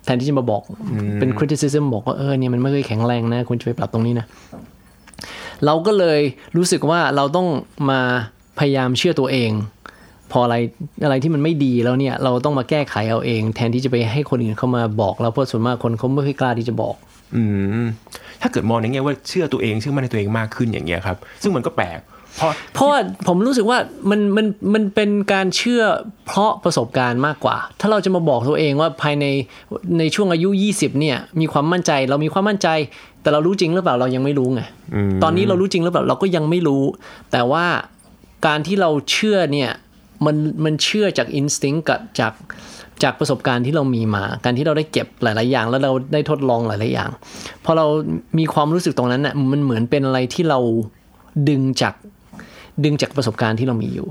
[0.05, 0.61] แทนที่จะมาบอก
[1.19, 4.25] เป็น criticism บอกว่าเออเนี่ยมันไม่เคยแข็งแรงนะคุณจะไปปรับตรงนี้นะ
[5.65, 6.19] เราก็เลย
[6.57, 7.47] รู้สึกว่าเราต้อง
[7.89, 8.01] มา
[8.59, 9.51] พยายามเชื่อตัวเอง
[10.31, 10.55] พออะไร
[11.03, 16.95] อะไรที่มันไม่ดีแล้วเนี่ย เราต้องมาแก้ไขเอาเอง แทนที่จะไปให้คนอื่นเข้ามาบอกเราเพราะส่วนมากคนเขาไม่ค่อยกล้าที่จะบอก
[17.35, 17.43] อื
[17.83, 17.85] ม
[18.41, 21.99] ถ้าเกิดมองในแง่ว่าเชื่อตัวเองเชื่อมั่นในตัวเองมากขึ้นอย่างเงี้ยครับ ซึ่งมันก็แปลก
[22.37, 23.77] เพราะเพราะว่าผมรู้สึกว่า
[24.09, 25.83] มันมันมันเป็นการเชื่อ
[26.27, 29.25] เพราะประสบการณ์มากกว่า ถ้าเราจะมาบอกตัวเองว่าภายใน
[29.99, 32.67] ในช่วงอายุ 20 เนี่ย มีความมั่นใจเรามีความมั่นใจ
[33.21, 34.61] แต่เรารู้จริงหรือเปล่าเรายังไม่รู้ไง
[35.23, 36.83] ตอนนี้เรารู้จริงหรือเปล่าเราก็ยังไม่รู้
[37.31, 37.65] แต่ว่า
[38.45, 39.71] การที่เราเชื่อเนี่ย
[40.25, 42.33] มันมันเชื่อจาก instinct กับจาก
[43.03, 47.09] จากประสบการณ์ที่เรามีมา การที่เราได้เก็บหลาย ๆ อย่าง แล้วเราได้ทดลองหลาย ๆ อย่าง
[47.65, 47.85] พอเรา
[48.39, 50.59] มีความรู้สึกตรงนั้นน่ะมันเหมือนเป็นอะไรที่เรา
[51.49, 51.93] ดึงจาก
[52.83, 54.07] ดึงจากประสบการณ์ที่เรามีอยู่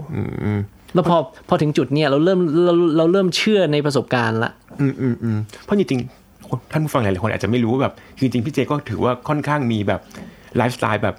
[0.95, 1.17] แล้วพอ
[1.49, 10.01] พอถึงจุดเนี่ยเราเริ่มเราเราเริ่มเชื่อในประสบการณ์ละ อืมอืมอืมเพราะจริงๆคนท่านผู้ฟังหลายๆคนอาจจะไม่รู้ว่าแบบคือจริงๆพี่เจก็ถือว่าค่อนข้างมีแบบ
[10.57, 11.17] ไลฟ์สไตล์แบบ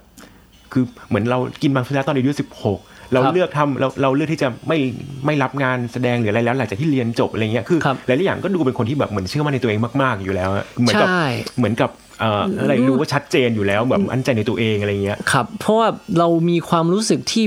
[0.72, 2.80] คือเหมือนเรากินบางฟิลาตอนอายุสิบหก
[3.12, 4.78] เราครับเลือกทำเราเราเลือกที่จะไม่
[5.26, 11.24] ไม่รับงานแสดงหรืออะไรแล้วหลังจากที่เรียนจบอะไรเงี้ยคือครับหลายๆอย่างก็ดูเป็นคนที่แบบเหมือนเชื่อมั่นในตัวเองมาก ๆอยู่แล้วอะเหมือนกับใช่
[11.58, 17.46] เหมือนกับเอ่ออะไรรู้ว่าชัดเจนอยู่แล้วแบบมั่นใจในตัวเองอะไรเงี้ยครับ เพราะว่าเรามีความรู้สึกที่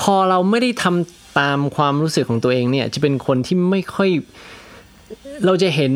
[0.00, 4.10] พอเราไม่ได้ทำตามความรู้สึกของตัวเองเนี่ยจะเป็นคนที่ไม่ค่อย
[5.46, 5.92] เราจะเห็น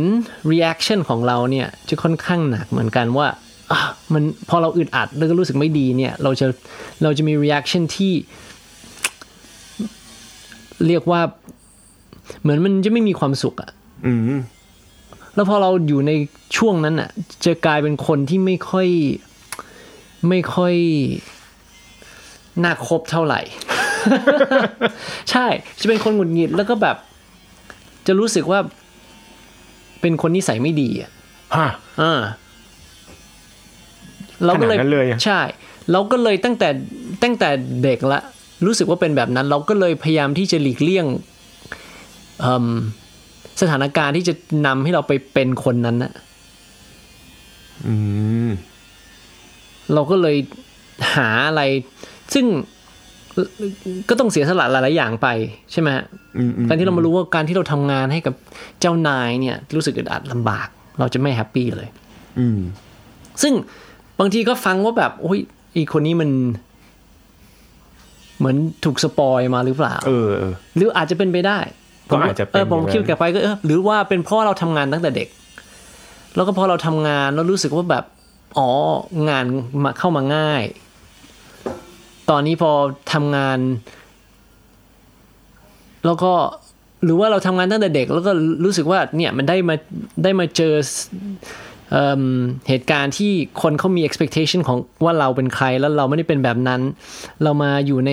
[0.53, 3.29] reaction ของเราเนี่ยจะค่อนข้างหนักเหมือนกันว่า
[3.73, 3.81] อะ
[4.13, 6.47] มันพอเราอึดอัดแล้วก็รู้สึกไม่ดีเนี่ยเราจะ
[7.03, 8.13] เราจะมี reaction ที่
[10.87, 11.21] เรียกว่า
[12.41, 13.71] เหมือนมันจะไม่มีความสุขอะ
[14.07, 14.41] อืม
[15.35, 16.13] แล้วพอเราอยู่ใน
[16.57, 17.11] ช่วงนั้นอะ
[17.45, 18.89] จะกลายเป็นคนที่ไม่ค่อย
[20.29, 20.75] ไม่ค่อย
[22.65, 23.41] น่าคบเท่าไหร่
[25.31, 25.47] ใช่
[25.81, 26.97] จะเป็นคนหงุดหงิดแล้วก็แบบ
[28.07, 28.61] จะรู้สึกว่า
[30.01, 31.11] เป็นคนนิสัยไม่ดีอะ
[31.57, 31.69] ฮะ
[32.01, 32.21] อ่า
[34.45, 35.41] เราก็เลยขนาดนั้นเลยอะใช่
[35.91, 36.69] เราก็เลยตั้งแต่
[37.23, 37.49] ตั้งแต่
[37.83, 38.21] เด็กละ
[38.67, 41.07] รู้สึกว่าเป็นแบบนั้น เราก็เลยพยายามที่จะหลีกเลี่ยง
[42.41, 42.67] เอิ่ม
[43.61, 44.35] สถานการณ์ที่จะ
[44.67, 46.13] นำให้เราไปเป็นคนนั้นนะ
[47.87, 47.95] อื
[48.49, 48.51] ม
[49.95, 50.37] เราก็เลย
[51.17, 51.63] หาอะไร
[52.35, 52.47] ซึ่ง
[54.09, 55.29] ก็ต้องเสียสละหลาย ๆ อย่างไป
[55.73, 56.05] ใช่ไหมฮะ
[56.39, 58.35] อืมอืมการที่เรามารู้ว่าการที่เราทำงานให้กับ
[58.81, 60.69] เจ้านายเนี่ย รู้สึกอึดอัดลำบาก
[60.99, 61.89] เราจะไม่แฮปปี้เลย
[62.39, 62.61] อืม
[63.43, 63.53] ซึ่ง
[64.21, 65.39] บางทีก็ฟังว่าแบบโอ้ย
[65.77, 66.31] อีคนนี้มัน
[68.41, 71.59] เหมือนถูกสปอยมาหรือเปล่าเออเออ หรืออาจจะเป็นไปได้
[72.11, 75.29] ก็อาจจะเป็นเออผมอย่างนั้นคิดกลับไปก็เออหรือว่าเป็นเพราะเราทำงานตั้งแต่เด็ก
[76.37, 78.05] แล้วก็พอเราทำงานแล้วรู้สึกว่าแบบ
[78.59, 78.69] อ๋อ
[79.29, 79.45] งาน
[79.83, 80.63] มาเข้ามาง่าย
[82.31, 82.73] ตอนนี้พอ
[83.13, 83.59] ทำงาน
[86.07, 86.33] แล้วก็
[87.05, 88.33] หรือว่าเราทำงานตั้งแต่เด็ก แล้วก็
[88.65, 89.75] รู้สึกว่าเนี่ยมันได้มา
[90.23, 90.75] ได้มาเจอ
[91.91, 92.23] เอิ่ม
[92.69, 96.81] เหตุการณ์ที่คนเขามี expectation ของว่าเราเป็นใครแล้วเราไม่ได้เป็นแบบนั้น
[97.43, 98.13] เรามาอยู่ใน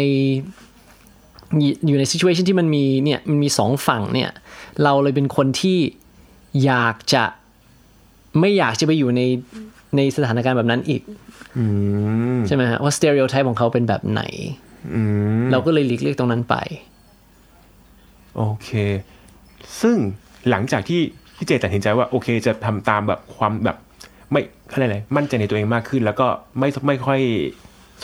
[1.87, 4.29] อยู่ใน situation ที่มันมีเนี่ยมันมีสองฝั่งเนี่ย
[4.83, 5.77] เราเลยเป็นคนที่
[6.65, 7.23] อยากจะ
[8.39, 9.21] ไม่อยากจะไปอยู่ใน
[9.95, 11.01] ในสถานการณ์แบบนั้นอีก
[11.57, 11.65] อื
[12.37, 14.21] มใช่ไหมฮะว่า stereotype ของเขาเป็นแบบไหน
[14.93, 15.01] อื
[15.43, 16.55] มเราก็เลยหลีกเลี่ยงตรงนั้นไป
[18.35, 18.69] โอเค
[19.81, 19.97] ซึ่ง
[20.49, 21.01] หลังจากที่
[21.37, 23.77] พี่เจตัดสินใจว่าโอเคจะทำตามแบบความแบบ
[24.31, 26.27] ไม่อะไรอะไรมั่นใจในตัวเองมากขึ้น แล้วก็
[26.59, 27.19] ไม่ไม่ค่อย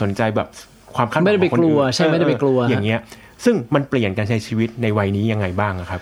[0.00, 0.48] สนใจแบบ
[0.94, 3.00] ความคาดหวังไม่ได้ไปของคนกลัวอื่นใช่ไม่ได้ไปกลัวเอออย่างเงี้ย
[3.44, 6.00] ซึ่งมันเปลี่ยนการใช้ชีวิตในวัยนี้ยังไงบ้างอะครับ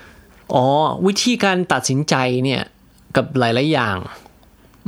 [0.54, 0.64] อ๋อ
[1.06, 2.14] วิธีการตัดสินใจ
[2.44, 2.62] เนี่ย
[3.16, 3.96] กับหลาย ๆ อย่าง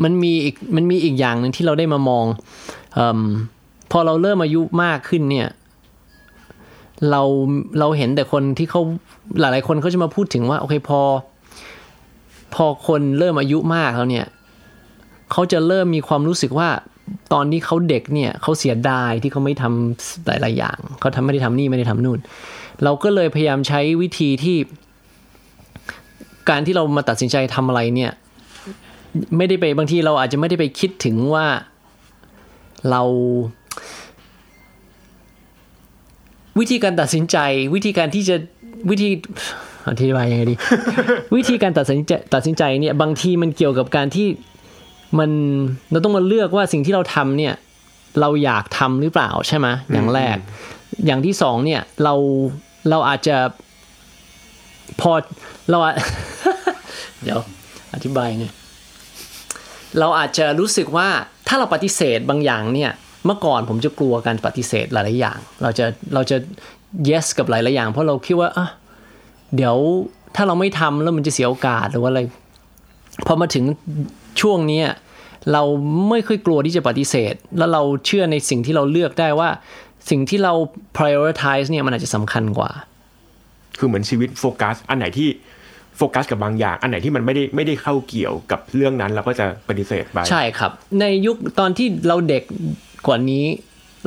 [0.05, 2.27] มันมีอีกมันมีอีกอย่างหนึ่งที่เราได้มามอง
[2.95, 3.21] เอม
[3.91, 5.49] พอเราเริ่มอายุมากขึ้นเนี่ย
[7.11, 7.23] เรา
[7.79, 8.81] เราเห็นแต่คนที่เขา
[9.41, 11.01] หลาย ๆ คนเขาจะมาพูดถึงว่าโอเคพอ
[12.55, 14.27] พอคนเริ่มอายุมากแล้วเนี่ย
[15.33, 16.69] เขาจะเริ่มมีความรู้สึกว่า
[17.33, 22.19] ตอนที่เขาเด็กเนี่ยเขาเสียดายที่เขาไม่ทำหลาย ๆ อย่างเขาทำไม่ได้ทำนี่ไม่ได้ทำนู่น
[22.85, 24.57] เราก็เลยพยายามใช้วิธีที่
[26.51, 28.13] การที่เรามาตัดสินใจทำอะไรเนี่ย
[29.37, 31.47] ไม่ได้ไปบางทีเราอาจจะไม่ได้ไปคิดถึงว่า
[32.91, 33.03] เรา
[36.59, 37.37] วิธีการตัดสินใจ
[37.75, 38.37] วิธีการที่จะ
[38.91, 39.11] วิธี
[39.91, 40.55] อธิบายยังไงดี
[41.37, 44.29] วิธีการตัดสินใจตัดสินใจเนี่ยบางทีมันเกี่ยวกับการที่
[45.19, 45.31] มัน
[45.91, 47.55] เราต้องมาเลือกว่าสิ่งที่เราทำเนี่ย
[48.21, 50.37] เราอยากทำหรือเปล่าใช่ไหมอย่างแรก
[51.07, 52.15] อย่างที่สองเนี่ยเรา
[52.91, 53.37] เราอาจจะ
[55.01, 55.13] พอ
[55.71, 55.97] เราอาจ
[57.23, 57.39] เดี๋ยว
[57.95, 58.47] อธิบายไง
[59.99, 61.09] เราอาจจะรู้สึกว่า
[61.49, 62.91] ถ้าเราปฏิเสธบางอย่างเนี่ย
[63.27, 66.37] เมื่อก่อนผมจะกลัวการปฏิเสธหลายๆอย่าง เราจะเราจะ
[67.09, 68.69] yes กับหลายๆอย่าง เพราะเราคิดว่าอะ
[69.57, 69.77] เดี๋ยว
[70.37, 72.21] ถ้าเราไม่ทำแล้วมันจะเสียโอกาสหรือว่าอะไร
[73.27, 73.65] พอมาถึง
[74.41, 74.87] ช่วงเนี้ย
[75.53, 75.63] เรา
[76.09, 79.49] ไม่ค่อยกลัวที่จะปฏิเสธ แล้วเราเชื่อในสิ่งที่เราเลือกได้ว่า
[80.11, 80.53] สิ่งที่เรา
[80.99, 82.71] prioritize เนี่ยมันอาจจะสำคัญกว่า
[83.79, 85.29] คือเหมือนชีวิตโฟกัส อันไหนที่
[85.97, 92.43] โฟกัสกับบางอย่าง อันไหนที่มันไม่ได้ไม่ได้เข้าเกี่ยวกับเรื่องนั้นเราก็จะปฏิเสธไป ใช่ครับ ในยุคตอนที่เราเด็ก
[93.07, 93.45] กว่านี้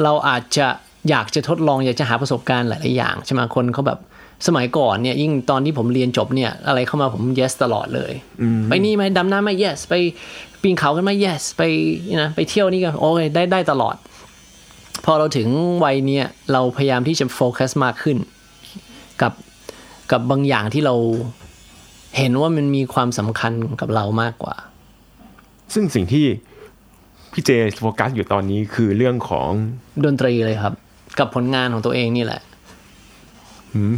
[0.03, 0.67] เราอาจจะ
[1.09, 3.99] อยากจะทดลองอยากจะหาประสบการณ์หลาย ๆ อย่างใช่ไหมคนเขาแบบ
[4.47, 8.13] สมัยก่อนเนี่ยยิ่งตอนที่ผมเรียนจบเนี่ยอะไรเข้ามาผม yes ตลอดเลย
[8.69, 9.93] ไปนี่ไหมดำน้ำไหม yes ไป
[10.61, 11.61] ปีนเขากันไหม yes ไป
[12.21, 13.95] นะไปเที่ยวนี่ก็โอเคได้ได้ตลอด
[15.05, 15.47] พอเราถึง
[15.83, 18.17] วัยเนี้ยเราพยายามที่จะโฟกัสมากขึ้น
[19.21, 19.33] กับ
[20.11, 20.95] กับบางอย่างที่เรา
[22.17, 24.55] เห็นว่ามันมีความสำคัญกับเรามากกว่า
[25.73, 26.25] ซึ่งสิ่งที่
[27.33, 27.49] พี่เจ
[27.81, 29.49] โฟกัสอยู่ตอนนี้คือเรื่องของ
[30.05, 30.73] ดนตรีเลยครับ
[31.19, 32.56] กับผลงานของตัวเองนี่แหละอืม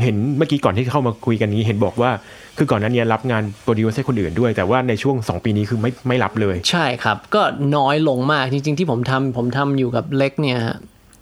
[0.03, 2.11] เห็นเมื่อกี้ก่อนที่เข้ามาคุยกันนี้เห็นบอกว่า
[2.57, 7.41] คือก่อนหนั้นเนี่ยรับงานโปรดิวเซอร์คนอื่นด้วย แต่ว่าในช่วง 2 ปีนี้คือไม่ไม่รับเลย ใช่ครับ ก็
[7.77, 10.77] น้อยลงมากจริง ๆ ที่ผมทำผมทำอยู่กับเล็กเนี่ยฮะ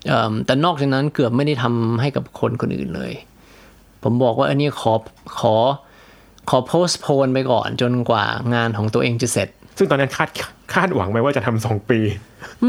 [0.08, 3.14] เอิ่มแต่นอกจากนั้นเกือบไม่ได้ทำให้กับคนคนอื่นเลย
[4.04, 4.94] ผมบอกว่าอันนี้ขอ
[5.40, 5.56] ขอ
[6.50, 10.30] ขอโพสโพนไปก่อนจนกว่างานของตัวเองจะเสร็จ ซึ่งตอนนั้นคาด
[10.74, 12.00] คาดหวังไว้ว่าจะทำสองปี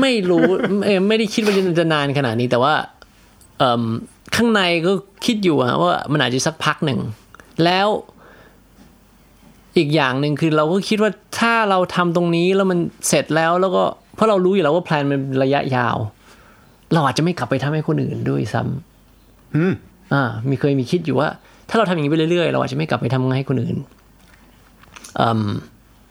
[0.01, 0.45] ไม่รู้
[0.85, 2.75] เอ่อไม่ได้คิดว่าจะจะนานขนาดนี้แต่ว่า
[3.59, 3.85] เอิ่ม
[4.37, 4.93] ข้างในก็
[5.27, 7.01] คิดอยู่อะว่ามันอาจจะสักพักหนึ่ง
[7.65, 7.89] แล้ว
[9.77, 13.83] อีกอย่างหนึ่งคือเราก็คิดว่าถ้าเราทำตรงนี้แล้วมันเสร็จแล้วแล้วก็
[14.15, 15.97] เพราะเรารู้อยู่แล้วว่าแพลนมันระยะยาว
[16.95, 19.73] เราอาจจะไม่กลับไปทำให้คนอื่นด้วยซ้ำอืม
[20.13, 21.29] อ่า มีเคยมีคิดอยู่ว่า
[21.69, 23.77] ถ้าเราทำอย่างนี้ไปเรื่อยๆ เราอาจจะไม่กลับไปทำให้คนอื่น
[25.21, 25.43] อืม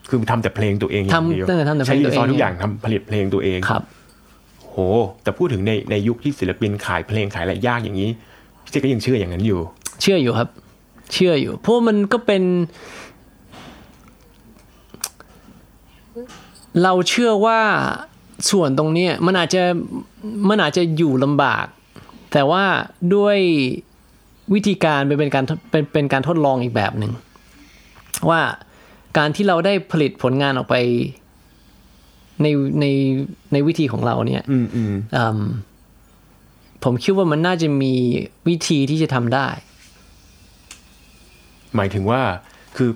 [0.09, 3.81] คือทำแต่เพลงตัวเองอย่างเดียวทำเออทำแต่เพลใช้งรีตัวเองซอสทุกอย่างทำผลิตเพลงตัวเองครับ
[4.77, 4.83] โห
[5.23, 8.09] แต่พูดถึงในในยุคที่ศิลปินขายเพลงขายอะไรยากอย่างนี้
[8.63, 9.59] พี่เจก็ยังเชื่ออย่างนั้นอยู่
[10.01, 10.49] เชื่ออยู่ครับ
[11.13, 12.43] เชื่ออยู่ เพราะมันก็เป็น
[16.83, 17.59] เราเชื่อว่า
[18.51, 19.61] ส่วนตรงเนี้มันอาจจะ
[20.49, 21.65] มันอาจจะอยู่ลำบาก
[22.33, 22.63] แต่ว่า
[23.15, 23.37] ด้วย
[24.53, 27.11] วิธีการเป็นเป็นการเป็นเป็นการทดลองอีกแบบหนึ่ง
[28.29, 28.41] ว่า
[29.17, 30.75] การที่เราได้ผลิตผลงานออกไป
[32.41, 32.47] ใน
[32.79, 32.85] ใน
[33.53, 35.39] ในวิธีของเราเนี่ยอืมอืมอืม
[36.83, 37.93] ผมคิดว่ามันน่าจะมี
[38.47, 39.47] วิธีที่จะทำได้
[41.75, 42.21] หมายถึงว่า
[42.77, 42.89] คือ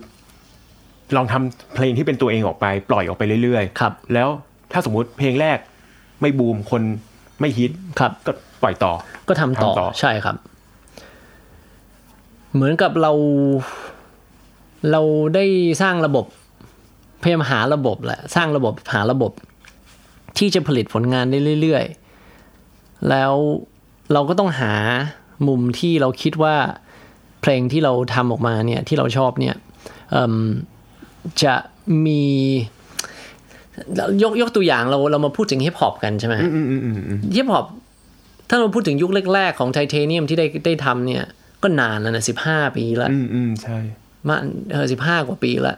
[1.16, 4.28] ลองทำเพลงที่เป็นตัวเองออกไป ปล่อยออกไปเรื่อยครับ แล้ว
[4.72, 5.58] ถ้าสมมุติเพลงแรก
[6.22, 6.82] ไม่บูมคน
[7.40, 8.94] ไม่ฮิตครับก็ปล่อยต่อ
[9.28, 10.36] ก็ทำต่อทำต่อใช่ครับ
[12.54, 13.12] เหมือนกับเรา
[14.92, 15.02] เรา
[15.36, 15.46] ได้
[15.82, 16.26] สร้างระบบ
[17.22, 19.32] พยายามหาระบบแหละสร้างระบบหาระบบ
[20.38, 23.34] ที่จะผลิตผลงานได้เรื่อยๆ แล้ว
[24.14, 24.74] เราก็ต้องหา
[25.48, 26.56] มุมที่เราคิดว่า
[27.42, 29.56] เพลงที่เราทำออกมาเนี่ยที่เราชอบเนี่ย
[30.12, 30.36] เอิ่ม
[31.44, 31.56] จะ
[32.06, 32.24] มี
[34.24, 37.66] ยกยกตัวอย่างเราเรามาพูดถึงฮิปฮอปกันใช่ไหมอืมอืมอืมอืมอืมฮิปฮอป
[38.50, 41.24] ถ้าเราพูดถึงยุคแรกๆ ของไทเทเนียมที่ได้ได้ทำเนี่ย
[41.64, 43.78] ก็นานแล้วนะสิบห้าปีละอืมอืมใช่
[44.28, 44.36] มา
[44.72, 45.76] เออสิบห้ากว่าปีละ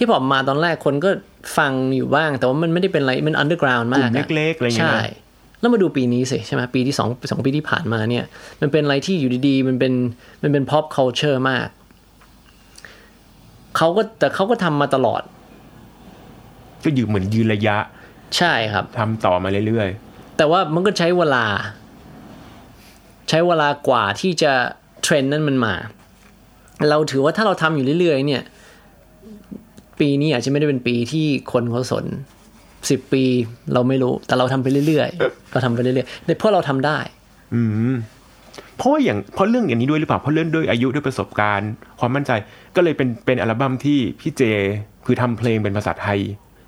[0.00, 1.10] ฮิปฮอปมาตอนแรกคนก็
[1.56, 8.24] ฟังอยู่บ้าง แต่ว่ามันไม่ได้เป็นอะไรมัน underground มากลุ่มอะเล็กๆอะไรอย่างเงี้ยใช่นะแล้วมาดูปีนี้สิใช่ไหมปีที่สองสองปีที่ผ่านมาเนี่ย
[8.60, 9.92] มันเป็นอะไรที่อยู่ดีๆ มันเป็น
[10.42, 11.66] มันเป็น pop culture มาก
[13.76, 15.22] เขาก็แต่เขาก็ทำมาตลอด
[16.84, 17.76] ก็อยู่เหมือนยืนระยะ
[18.36, 19.88] ใช่ครับทำต่อมาเรื่อย
[20.36, 21.44] แต่ว่ามันก็ใช้เวลา
[23.28, 24.52] ใช้เวลากว่าที่จะ
[25.02, 25.74] เทรนด์นั้นมันมา
[26.90, 28.42] เราถือว่าถ้าเราทำอยู่เรื่อยๆ เนี่ย
[30.00, 32.04] ปีนี้อาจจะไม่ได้เป็นปีที่คนเขาสน
[32.90, 33.24] สิบปี
[33.72, 37.94] เราไม่รู้ แต่เราทำไปเรื่อยๆเราทำไปเรื่อยๆเพราะเราทำได้ๆอืม
[38.76, 42.32] เพราะว่าอย่างเพราะเรื่องอย่างนี้ด้วยหรือเปล่าเพราะเรื่องด้วยอายุด้วยประสบการณ์ ความมั่นใจ
[42.76, 44.42] ก็เลยเป็นเป็นอัลบั้มที่พี่เจ
[45.06, 46.20] คือทำเพลงเป็นภาษาไทย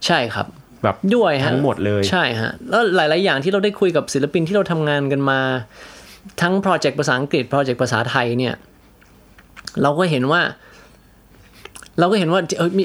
[0.07, 0.47] ใช่ครับ
[0.83, 5.41] แบบด้วยฮะทั้งหมดเลยใช่ฮะแล้วหลาย ๆ อย่างที่เราได้คุยกับศิลปินที่เราทำงานกันมา
[6.41, 8.55] ทั้ง project ภาษาอังกฤษ project ภาษาไทยเนี่ย
[9.83, 10.41] เราก็เห็นว่า
[11.99, 12.85] เราก็เห็นว่าเออมี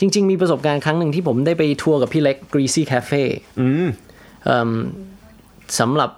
[0.00, 3.22] จริง ๆ มีประสบการณ์ครั้งหนึ่งที่ผมได้ไปทัวร์กับพี่เล็ก Greasy Cafe
[3.60, 3.86] อืม
[4.44, 4.70] เอิ่ม
[5.78, 6.10] สำหรับ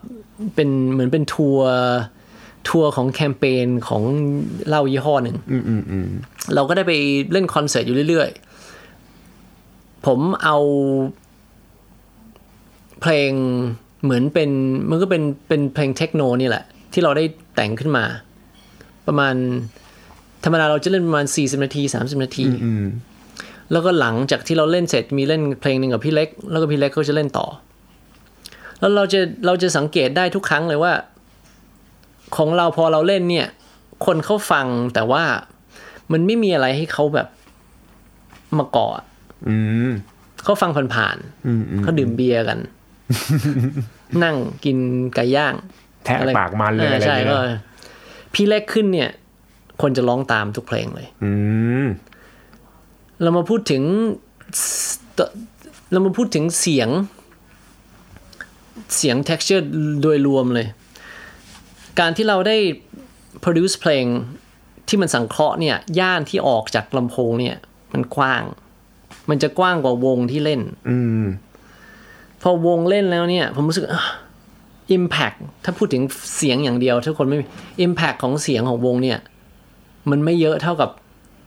[0.54, 1.72] เป็นเหมือนเป็นทัวร์
[2.68, 4.02] ทัวร์ของแคมเปญของ
[4.68, 6.08] เหล้ายี่ห้อหนึ่งอืมอืมอืม
[6.54, 6.92] เราก็ได้ไป
[7.32, 10.56] เล่นคอนเสิร์ตอยู่เรื่อยๆ ผมเอา
[13.00, 13.32] เพลง
[14.04, 14.50] เหมือนเป็น
[14.90, 18.04] มันก็เป็นเป็นเพลงเทคโนนี่แหละ ที่เราได้แต่งขึ้นมา
[19.06, 19.34] ประมาณ
[20.44, 22.84] ธรรมดาเราจะเล่นประมาณ40นาที30นาทีอืม
[23.72, 27.46] แล้วก็หลังจากที่เราเล่นเสร็จมีเล่นเพลงหนึ่งกับพี่เล็ก แล้วก็พี่เล็กก็จะเล่นต่อ
[28.80, 30.92] แล้วเราจะเราจะสังเกตได้ทุกครั้งเลยว่า
[32.36, 33.46] ของเราพอเราเล่นเนี่ย
[34.06, 35.22] คนเขาฟังแต่ว่า
[36.12, 37.28] มันไม่มีอะไรให้เขาแบบ
[38.58, 39.04] มาเกาะ
[39.48, 39.56] อื
[39.88, 39.90] ม
[40.44, 42.58] เขาฟังผ่านอืมอืมๆเขาดื่มเบียร์กัน
[44.22, 44.78] นั่งกิน
[45.14, 45.54] ไก่ย่าง
[46.04, 47.48] แทะอะไรปากมันเลยอออะไรใช่เงี้ก็ย
[48.34, 49.10] พี่เล็กขึ้นเนี่ย
[49.82, 51.30] คนจะร้องตามทุกเพลงเลยอื
[51.84, 51.86] ม
[53.22, 53.82] เรามาพูดถึง
[55.16, 55.20] ส
[55.92, 56.88] เรามาพูดถึงเสียง
[58.96, 59.62] เสียง texture
[60.02, 60.66] โดยรวมเลย
[62.00, 62.56] การที่เราได้
[63.44, 64.06] produce เพลง
[64.88, 67.56] ที่มันสังเคราะห์เนี่ย ย่านที่ออกจากลำโพงเนี่ย
[67.92, 68.42] มันกว้าง
[69.30, 71.24] มันจะกว้างกว่าวงที่เล่นอืม
[72.42, 74.04] พอวงเล่นแล้วเนี่ย ผมรู้สึกอะ
[74.96, 76.02] impact ถ้าพูดถึง
[76.36, 77.44] เสียงอย่างเดียวถ้าคนไม่มี
[77.86, 79.18] impact ของเสียงของวงเนี่ย
[80.10, 80.90] มันไม่เยอะเท่ากับ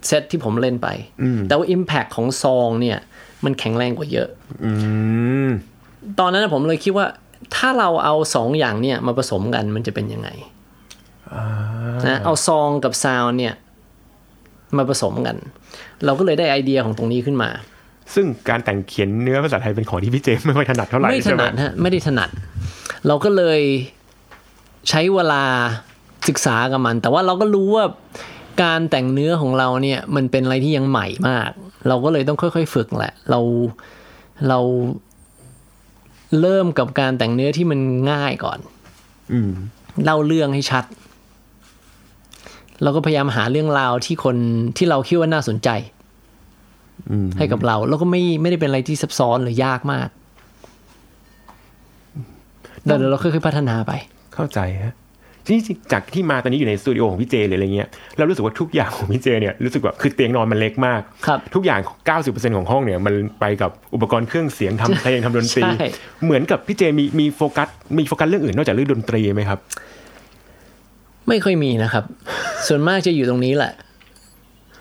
[0.08, 0.88] เซตที่ผมเล่นไป
[1.48, 2.98] แต่ว่า impact ของซองเนี่ย
[3.46, 4.30] มันแข็งแรงกว่าเยอะ
[4.66, 4.72] อื
[5.48, 5.50] ม
[6.20, 7.06] ตอนนั้นนะผมเลยคิดว่า
[7.56, 10.30] ถ้าเราเอาสองอย่างเนี่ยมาผสมกันมันจะเป็นยังไง
[12.08, 13.54] นะเอาซองกับซาวน์เนี่ย
[14.78, 15.36] มาผสมกัน
[16.06, 17.50] เราก็เลยได้ไอเดียของตรงนี้ขึ้นมา
[18.14, 22.30] ซึ่งการแต่งเขียนเนื้อภาษาไทยเป็นของที่พี่เจไม่ค่อยถนัดเท่าไหร่ไม่ถใช่ไหมนัดฮะไม่ได้ถนัด
[23.08, 23.62] เราก็เลย
[24.90, 25.44] ใช้เวลา
[26.28, 27.86] ศึกษากับมัน แต่ว่าเราก็รู้ว่า
[28.62, 31.50] การแต่งเนื้อของเราเนี่ยมันเป็นอะไรที่ยังใหม่มาก
[31.88, 33.40] เราก็เลยต้องค่อย ๆ ฝึกแหละ เรา
[34.50, 34.60] เรา
[36.42, 37.80] เริ่มกับการแต่งเนื้อที่มัน
[38.12, 38.60] ง่ายก่อน
[39.34, 39.52] อืม
[40.04, 40.86] เล่าเรื่องให้ชัด
[42.84, 44.36] เราก็พยายามหาเรื่องราวที่คน
[44.78, 45.70] ที่เราคิดว่าน่าสนใจ
[47.10, 50.10] อืมให้กับเรา แล้วก็ไม่ไม่ได้เป็นอะไรที่ซับซ้อนหรือยากมาก
[52.84, 53.92] เดี๋ยวเราค่อยๆพัฒนาไป
[54.34, 54.96] เข้าใจฮะ
[55.48, 61.80] จริงๆจากที่มาตอนนี้อยู่ในสตูดิโอของพี่เจหรืออะไรเงี้ยเรารู้สึกว่าทุกอย่างของพี่เจเนี่ยรู้สึกว่าคือเตียงนอนมันเล็กมากครับทุกอย่าง
[62.18, 65.88] 90%ของห้องเนี่ยมันไปกับอุปกรณ์เครื่องเสียงทำเพลงทำดนตรีใช่
[66.24, 69.60] เหมือนกับพี่เจมีมีโฟกัสมีโฟกัสเรื่องอื่นนอกจากเรื่องดนตรีไหมครับ
[71.28, 72.04] ไม่ค่อยมีนะครับ
[72.68, 73.72] ส่วนมากจะอยู่ตรงนี้แหละ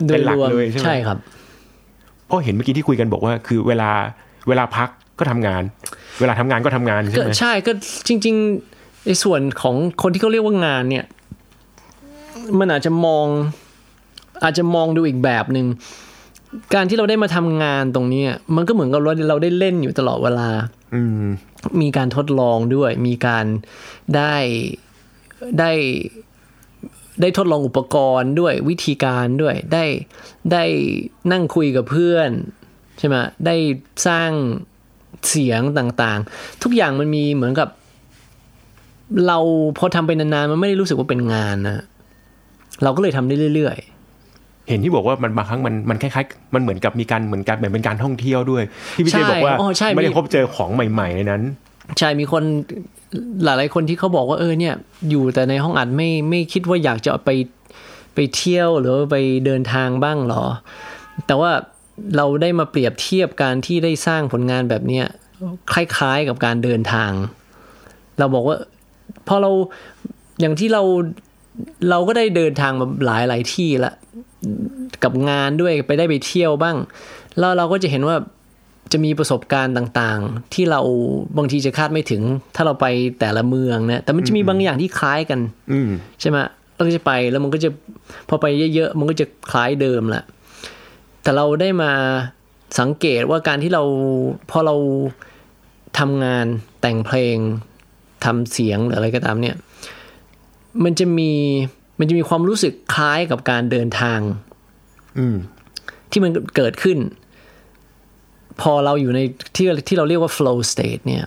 [0.06, 1.18] เป็นหลักโดรวมเลยใช่ไหมใช่ครับ
[2.26, 3.90] เพราะเห็นเมื่อกี้ที่คุยกันบอกว่า คือเวลา
[4.48, 5.62] เวลาพักก็ทำงาน
[6.20, 7.72] เวลาทำงานก็ทำงานใช่ก็ไหมใช่ก็
[8.08, 8.75] จริง ๆ
[9.06, 11.04] ในส่วนของคนที่เขาเรียกว่างานเนี่ย
[12.58, 13.26] มันอาจจะมอง
[14.44, 15.66] อาจจะมองดูอีกแบบหนึ่ง
[16.74, 20.50] การที่เราได้มาทำงานตรงเนี้ยมันก็เหมือนกับเราเราได้เล่นอยู่ตลอดเวลา
[20.94, 21.26] อืม
[21.80, 23.46] มีการทดลองด้วย มีการ
[24.16, 24.34] ได้
[25.58, 25.70] ได้
[27.20, 29.84] ได้ทดลองอุปกรณ์ด้วยวิธีการด้วย ได้
[30.52, 30.64] ได้
[31.32, 32.30] นั่งคุยกับเพื่อน
[32.98, 33.16] ใช่ไหม
[33.46, 33.56] ได้
[34.06, 34.30] สร้าง
[35.28, 37.68] เสียงต่างๆ ทุกอย่างมันมีเหมือนกับ
[39.26, 39.38] เรา
[39.78, 41.80] พอทำไปนานๆมันไม่ได้รู้สึกว่าเป็นงานนะ
[42.82, 43.78] เราก็เลยทำได้เรื่อย
[44.68, 48.62] เห็นที่บอกว่ามันบางครั้งมันมันคล้ายๆมันเหมือนกับมีการเหมือนกันเหมือนเป็นการท่องเที่ยวด้วย
[48.96, 52.42] ที่พี่เจใช่บอกว่าอ๋อใช่มีไม่ได้พบเจอของใหม่ๆในนั้นๆใช่มีคน
[53.44, 54.74] หลายๆคนที่เขาบอกว่าเออเนี่ย
[55.10, 57.30] อยู่แต่ในห้องอัดไม่ไม่คิดว่าอยากจะไป
[58.14, 59.16] ไปเที่ยวหรือว่าไป
[59.46, 60.44] เดินทางบ้างหรอ
[61.26, 61.50] แต่ว่า
[62.16, 65.06] เราได้มาเปรียบเทียบการที่ได้สร้างผลงานแบบเนี้ย
[65.72, 67.10] คล้ายๆกับการเดินทาง
[68.18, 68.56] เราบอกว่า
[69.28, 69.50] พอเรา
[70.40, 70.82] อย่างที่เรา
[71.90, 73.92] เราก็ได้เดินทางมาหลายหลายๆที่ละ
[75.04, 76.76] กับงานด้วยไปได้ไปเที่ยวบ้าง
[77.38, 78.16] แล้วเราก็จะเห็นว่า
[78.92, 80.80] จะมีประสบการณ์ต่างๆ ที่เรา
[81.36, 82.22] บางทีจะคาดไม่ถึง
[82.54, 82.86] ถ้าเราไป
[83.20, 85.40] แต่ละเมืองนะแต่มันจะมีบางอย่างที่คล้ายกัน
[85.72, 86.38] อืมใช่ไหม
[86.74, 87.70] เราก็จะไปแล้วมันก็จะ
[88.28, 90.24] พอไปเยอะๆมันก็จะคล้ายเดิมแหละ
[91.22, 91.92] แต่เราได้มา
[92.80, 93.82] สังเกตว่าการที่เรา
[94.50, 94.74] พอเรา
[95.98, 96.46] ทำงาน
[96.80, 97.36] แต่งเพลง
[98.24, 99.56] ทำเสียงหรืออะไรก็ตามเนี่ย
[100.84, 101.32] มันจะมี
[101.98, 104.20] มันจะมีความรู้สึกคล้ายกับการเดินทาง
[105.18, 105.36] อืม
[106.10, 106.98] ที่มันเกิดขึ้น
[108.60, 109.20] พอเราอยู่ใน
[109.56, 111.24] ที่ที่เราเรียกว่า flow state เนี่ย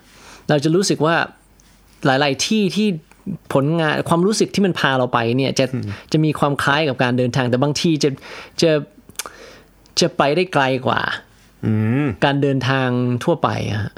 [0.49, 1.15] เราจะรู้สึกว่า
[2.05, 2.87] หลาย ๆ ที่ที่
[3.53, 5.65] ผลงานความรู้สึกที่มันพาเราไปเนี่ยจะ
[6.11, 8.09] จะมีความคล้ายกับการเดินทาง แต่บางทีจะ
[8.61, 8.71] จะ
[9.99, 11.01] จะไปได้ไกลกว่า
[11.65, 11.73] อื
[12.03, 12.89] มการเดินทาง
[13.23, 13.93] ทั่วไปอะฮะ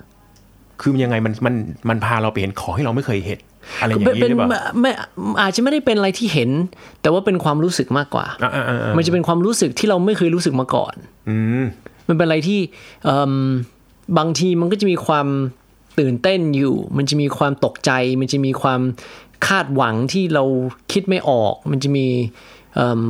[0.82, 1.56] คือยังไงมันมัน
[1.90, 3.40] มันพาเราไปเห็นของที่เราไม่เคยเห็น
[3.82, 4.92] อะไรอย่างเป็นนี้เป็นหรือเปล่าไม่
[5.42, 6.50] อาจจะไม่ได้เป็นอะไรที่เห็น
[7.02, 10.94] แต่ว่าเป็นความรู้สึกมากกว่าอ่าอ่าอ่ามันจะเป็นความรู้สึกที่เราไม่เคยรู้สึกมาก่อน
[11.30, 11.64] อืม
[12.08, 12.60] มันเป็นอะไรที่
[13.04, 13.34] เอิ่ม
[14.18, 15.28] บางทีมันก็จะมีความ
[16.00, 17.92] ตื่นเต้นอยู่ มันจะมีความตกใจ
[18.22, 18.82] มันจะมีความ
[19.48, 20.44] คาดหวังที่เรา
[20.92, 22.08] คิดไม่ออก มันจะมี
[22.76, 23.02] เอิ่ม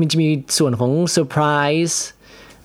[0.00, 1.44] มันจะมีส่วนของเซอร์ไพร
[1.88, 2.02] ส์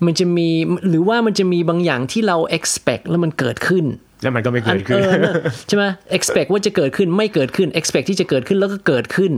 [0.06, 0.50] มันจะมี
[0.90, 3.86] หรือว่ามันจะมีบางอย่างที่เรา expect แล้วมันเกิดขึ้น
[4.24, 5.36] แล้วมันก็ไม่อัเกินดขึ้เอนอน่ะ
[5.68, 5.84] ใช่ไหม
[6.18, 9.32] expect ว่าจะเกิดขึ้นไม่เกิดขึ้น expect ที่จะเกิดขึ้นแล้วก็เกิดขึ้น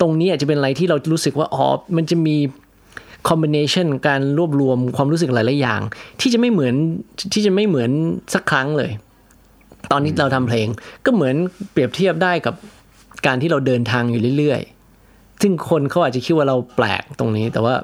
[0.00, 1.64] ตรงนี้อาจจะเป็นอะไรที่เรารู้สึกว่าอ๋อ
[1.96, 2.36] มันจะมี
[3.28, 5.80] combination การรวบรวมความรู้สึกหลายๆอย่าง
[6.20, 6.74] ที่จะไม่เหมือน
[7.32, 7.90] ที่จะไม่เหมือน
[8.34, 8.90] สักครั้งเลย
[9.92, 10.68] ตอนนี้เราทำเพลง
[11.04, 11.34] ก็เหมือน
[11.72, 12.54] เปรียบเทียบได้กับ
[13.26, 17.74] การที่เราเดินทางอยู่เรื่อยๆ ซึ่งคนเขาอาจจะคิดว่าเราแปลกตรงนี้แต่ว่า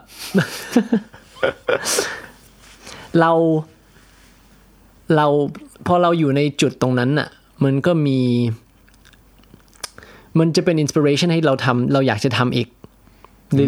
[3.21, 3.33] เรา
[5.17, 5.27] เรา
[5.87, 7.29] พอเราอยู่ในจุดตรงนั้นน่ะ
[7.65, 8.21] มันก็มี
[10.39, 12.69] มันจะเป็นอินสปิเรชันให้เราทำเราอยากจะทำอีก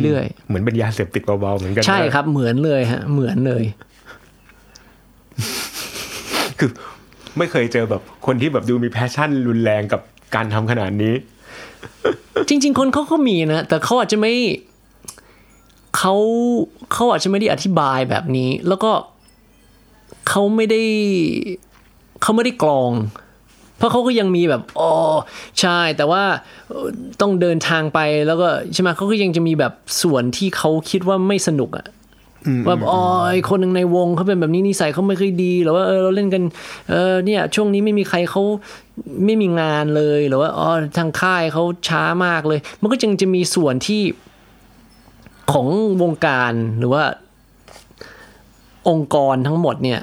[0.05, 3.65] เรื่อยเหมือนเป็นยาเสพติดเบาๆเหมือนกันๆใช่นะครับ เหมือนเลยฮะ เหมือนเลย
[6.59, 6.71] คือ
[7.39, 10.01] ไม่เคยเจอแบบคนที่แบบดูมี passion รุนแรงกับ
[10.35, 11.15] การทำขนาดนี้
[12.49, 14.33] จริง ๆ คนเขาก็มีนะ แต่เขาอาจจะไม่
[15.97, 16.15] เขา
[16.93, 18.91] เขาอาจจะไม่ได้อธิบายแบบนี้ แล้วก็
[20.29, 20.83] เขาไม่ได้
[22.23, 22.93] เขาไม่ได้กรอง
[23.79, 24.93] เพราะเขาก็ยังมีแบบอ๋อ
[25.61, 26.23] ใช่ แต่ว่า
[26.69, 26.89] เอ่อ
[27.21, 31.87] ต้องเดินทางไปแล้วก็ใช่ไหมเขาก็ยังจะมีแบบส่วนที่เขาคิดว่าไม่สนุกอะ
[32.67, 36.43] ว่าอ๋อไอคนหนึ่งในวงเขาเป็นแบบนี้นิสัยเขาไม่ค่อยดีหรือว่าเออเราเล่นกัน
[36.91, 38.43] เออเนี่ยช่วงนี้ไม่มีใครเขา
[39.25, 44.03] ไม่มีงานเลยหรือว่าอ๋อทางค่ายเขาช้ามากเลย มันก็ยังจะมีส่วนที่
[45.53, 45.67] ของ
[46.03, 47.05] วงการหรือว่า
[48.89, 50.01] องค์กรทั้งหมดเนี่ย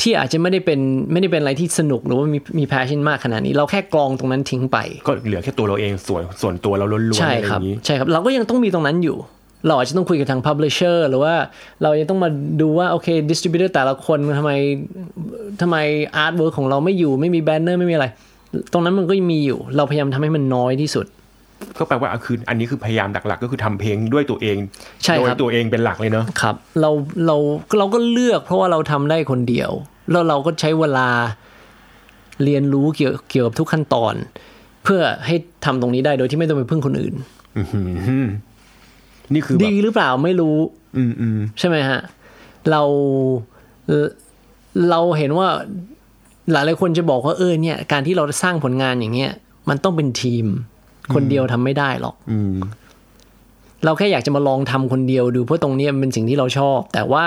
[0.00, 0.80] ที่อาจจะไม่ได้เป็น
[1.12, 9.16] ไม่ได้เป็นอะไรที่สนุกหรือว่ามีมี passion มากขนาดนี้ เราแค่กรองตรงนั้นทิ้งไป ก็เหลือแค่ตัวเราเองส่วนส่วนตัวเราล้วนๆใช่อะไรอครับย่างนี้ใช่ครับ เราก็ยังต้องมีตรงนั้นอยู่
[9.66, 11.34] เราอาจจะต้องคุยกับทาง publisher หรือว่า
[11.82, 12.28] เรายังต้องมา
[12.60, 14.52] ดูว่า โอเค distributor แต่ละคนทำไม
[15.60, 15.76] ทำไม
[16.24, 18.06] artwork ของเราไม่อยู่ไม่มีแบนเนอร์ไม่มีอะไร
[18.72, 21.06] ตรงนั้นมันก็ยังมีอยู่ เราพยายามทำให้มันน้อยที่สุด
[21.78, 24.56] ก็แปลว่าคืออันนี้คือพยายามหลักๆ ก็คือทำเพลงด้วยตัวเอง
[25.04, 26.90] ใช่โดคยรับตัวเองเป็นหลักเลยเนาะครับ เรา
[27.26, 27.36] เรา
[27.78, 29.70] เราก็เลือกเพราะว่าเราทำได้คนเดียว
[30.10, 31.08] แล้วเราก็ใช้เวลา
[32.44, 34.14] เรียนรู้เกี่ยวเกี่ยวกับทุกขั้นตอน
[34.84, 37.14] เพื่อให้ทำตรงนี้ได้โดยที่ไม่ต้องไปพึ่งคนอื่น
[37.56, 37.80] อื้อหื
[38.22, 38.26] อ
[39.32, 40.56] นี่คือแบดีบหรือเปล่าไม่รู้
[40.96, 42.00] อืมอืมใช่ไหมฮะ
[42.70, 42.82] เรา
[43.86, 44.06] เอ่อ
[44.90, 45.48] เราเห็นว่า
[46.52, 49.32] หลายหลายๆคนจะบอกว่าเออเนี่ย การที่เราสร้างผลงานอย่างเงี้ย
[49.68, 50.46] มันต้องเป็นทีม
[51.14, 52.56] คนเดียวทำไม่ได้หรอก อืม
[53.84, 57.24] เราแค่อยากจะมาลองทำคนเดียวดูเพราะตรงเนี้ยมันเป็นสิ่งที่เราชอบ แต่ว่า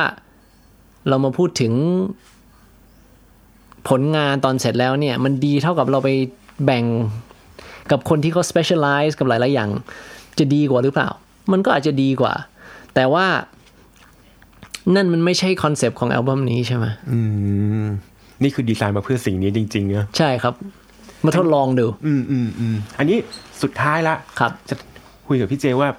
[1.09, 1.73] เรามาพูดถึง
[3.89, 6.09] ผลงานตอนเสร็จแล้วเนี่ย มันดีเท่ากับเราไป
[6.65, 6.85] แบ่ง
[7.91, 9.69] กับคนที่เขา specialize กับหลายๆอย่าง
[10.39, 11.09] จะดีกว่าหรือเปล่า
[11.51, 12.33] มันก็อาจจะดีกว่า
[12.95, 13.25] แต่ว่า
[14.95, 17.19] นั่นมันไม่ใช่ concept ของอัลบั้มนี้ใช่ไหมอื
[17.83, 17.85] ม
[18.43, 20.53] นี่คือดีไซน์มาเพื่อสิ่งนี้จริงๆเนอะใช่ครับ
[21.25, 23.17] มาทดลองดู อืมอืมอืมอันนี้
[23.61, 24.75] สุดท้ายละครับ จะ
[25.27, 25.89] คุยกับพี่เจว่า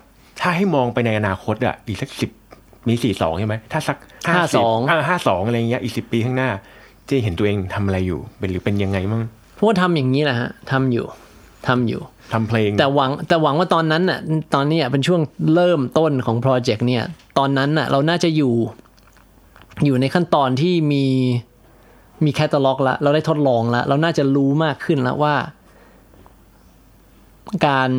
[0.40, 2.30] ถ้าให้มองไปในอนาคตอะอีกสักสิบ
[2.88, 4.28] มีสี่สองใช่ไหมถ้าสัก52
[4.90, 6.50] อ่าห้าสองอะไรเงี้ยอีกสิบปีข้างหน้า
[7.06, 9.22] เจเห็นตัวเองทำอะไรอยู่เป็นหรือเป็นยังไงมั่ง
[9.54, 11.06] เพราะว่าทำอย่างนี้แหละฮะทำอยู่
[11.68, 12.00] ทำอยู่
[12.32, 14.18] ทำเพลง แต่หวังแต่หวังว่าตอนนั้นน่ะ
[14.54, 15.20] ตอนนี้อะเป็นช่วง
[15.54, 17.04] เริ่มต้นของโปรเจกต์เนี่ย
[17.38, 18.54] ตอนนั้นน่ะ เราน่าจะอยู่
[19.84, 21.04] อยู่ในขั้นตอนที่มี
[22.24, 25.34] มีแคตตาล็อกแล้วเราได้ทดลองแล้วเราน่าจะรู้มากขึ้นแล้วว่า
[27.66, 27.90] การ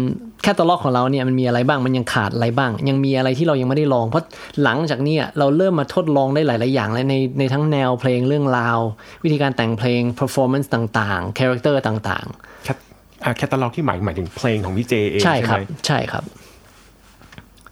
[0.43, 4.23] แคตตาล็อกของเราเนี่ยมันมีอะไรบ้างมันยังขาดอะไรบ้าง ยังมีอะไรที่เรายังไม่ได้ลองเพราะ
[4.63, 8.79] หลังจากเนี้เราเริ่มมาทดลองได้หลาย ๆ อย่างแล้วในในทั้งแนวเพลงเรื่องราว
[9.23, 12.77] วิธีการแต่งเพลง performance ต่างๆ character ต่างๆแคท
[13.23, 16.23] อ่าแคตตาล็อกที่หมายหมายถึงเพลงของพี่เจเองใช่ใช่ครัไหบมใช่ครับ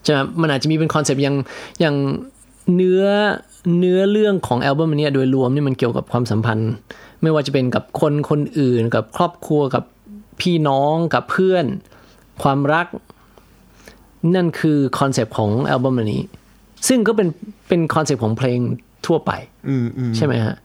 [0.08, 1.36] จะมันอาจจะมีเป็นคอนเซปต์อย่าง
[1.80, 1.96] อย่าง
[2.76, 3.04] เนื้อ
[3.78, 6.72] เนื้อเรื่องของอัลบั้มนี้โดยรวมนี่มันเกี่ยวกับความสัมพันธ์
[7.22, 9.84] ไม่ว่าจะเป็นกับคนคนอื่น กับครอบครัวกับ
[10.42, 11.66] พี่น้องกับเพื่อน
[12.44, 12.88] ความรัก
[14.36, 16.24] นั่นคือ concept ของอัลบั้มอันนี้
[16.88, 17.28] ซึ่งก็เป็น
[17.68, 18.60] เป็น concept ของเพลง
[19.06, 19.32] ทั่วไป
[19.70, 20.56] อืมอืมใช่ไหมฮะ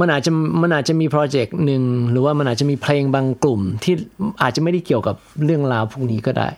[0.00, 0.30] มันอาจจะ
[0.62, 3.94] มันอาจจะมี project หนึ่งหรือว่ามันอาจจะมีเพลงบางกลุ่ม ที่
[4.42, 6.48] อาจจะไม่ได้เกี่ยวกับเรื่องราวพวกนี้ก็ได้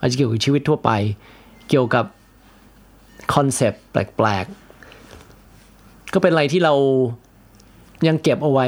[0.00, 0.90] อาจจะเกี่ยวกับชีวิตทั่วไป
[1.68, 2.04] เกี่ยวกับ
[3.34, 6.74] concept แปลกๆ ก็เป็นอะไรที่เรา
[8.06, 8.66] ยังเก็บเอาไว้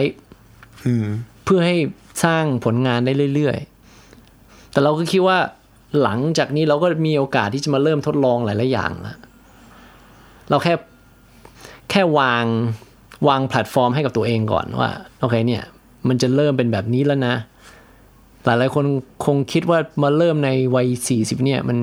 [1.44, 1.76] เพื่อให้
[2.24, 5.38] สร้างผลงานได้เรื่อยๆ แต่เราก็คิดว่า
[6.02, 9.16] หลังจากนี้เราก็มีโอกาสที่จะมาเริ่มทดลองหลายๆอย่างแล้ว
[10.50, 10.74] เราแค่
[11.90, 12.44] แค่วาง
[13.28, 14.90] วางแพลตฟอร์มให้กับตัวเองก่อนว่า
[15.20, 15.62] โอเคเนี่ย
[16.08, 17.34] มันจะเริ่มเป็นแบบนี้แล้วนะ
[18.44, 18.84] หลายๆคน
[19.26, 21.78] คงคิดว่ามาเริ่มในวัยสี่สิบเนี่ย มัน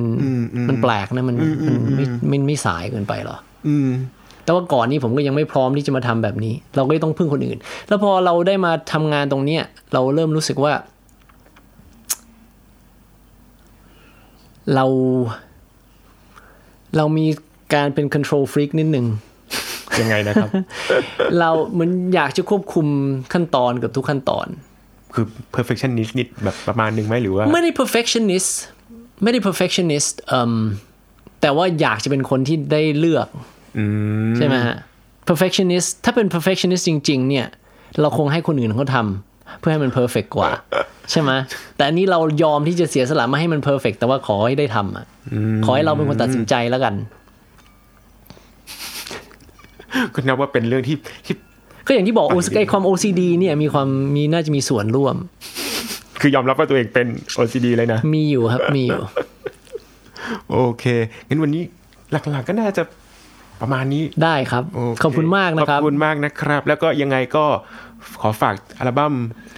[0.70, 3.38] มันแปลกนะมันมันไม่ไม่ไม่สายเกินไปหรอ
[3.68, 3.89] อืม
[4.43, 7.57] แต่ว่าก่อนนี้ผมก็ยังไม่พร้อมที่จะมาทำแบบนี้ เราก็ต้องพึ่งคนอื่น
[7.88, 10.74] แล้วพอเราได้มาทำงานตรงเนี้ย เราเริ่มรู้สึกว่า
[14.76, 14.86] เรา
[16.97, 17.28] เรามี
[17.74, 19.05] การเป็น control freak นิดหนึ่ง
[20.01, 20.49] ยังไงนะครับ
[21.39, 22.88] เราเหมือนอยากจะควบคุม
[23.34, 24.47] ขั้นตอนกับทุกขั้นตอน
[25.14, 28.51] คือ perfectionist นิดแบบประมาณหนึ่งไหมหรือว่า ไม่ได้ perfectionist
[29.24, 30.53] ไม่ได้ perfectionist เอิ่ม
[31.41, 33.28] แต่ว่าอยากจะเป็นคนที่ได้เลือก
[33.78, 33.86] อื
[34.32, 34.78] มใช่ไหมฮะ
[35.30, 37.47] perfectionist ถ้าเป็น perfectionist จริง ๆ เนี่ย
[38.01, 40.49] เราคงให้คนอื่นเขาทำเพื่อให้มัน perfect กว่า
[41.12, 41.32] ใช่ไหม
[41.76, 45.05] แต่อันนี้เรายอมที่จะเสียสละไม่ให้มัน perfect แต่ว่าขอให้ได้ทำอะ
[45.66, 46.95] ขอให้เราเป็นคนตัดสินใจแล้วกัน
[50.14, 51.36] ก็นับว่าเป็นเรื่องที่ที่
[51.88, 55.16] ก็อย่างที่บอก OCD ไอ้ความ OCD เนี่ยมีความมีน่าจะมีส่วนร่วม
[56.22, 57.08] คือยอมรับว่าตัวเองเป็น
[57.38, 59.02] OCD เลยนะ มีอยู่ครับมีอยู่
[60.52, 60.86] โอเค
[61.28, 61.64] งั้นวันนี้
[62.12, 62.84] หลักๆก็น่าจะ
[63.62, 67.46] ประมาณนี้ได้ครับโเขอบคุณมากนะครับขอบคุณมากนะครับ แล้วก็ยังไงก็
[68.22, 69.14] ขอฝากอัลบั้ม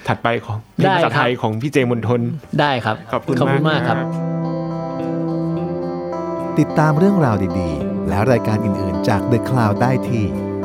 [0.08, 2.22] ถัดไปของเพลงได้ภาษาครับไทยของพี่เจมนทน
[2.60, 4.00] ได้ครับขอบคุณขอบคุณมามากกคครัรับบ
[6.60, 10.26] ติดตามเรื่องราวดีๆ และรายการอื่นๆจาก The Cloud ได้ที่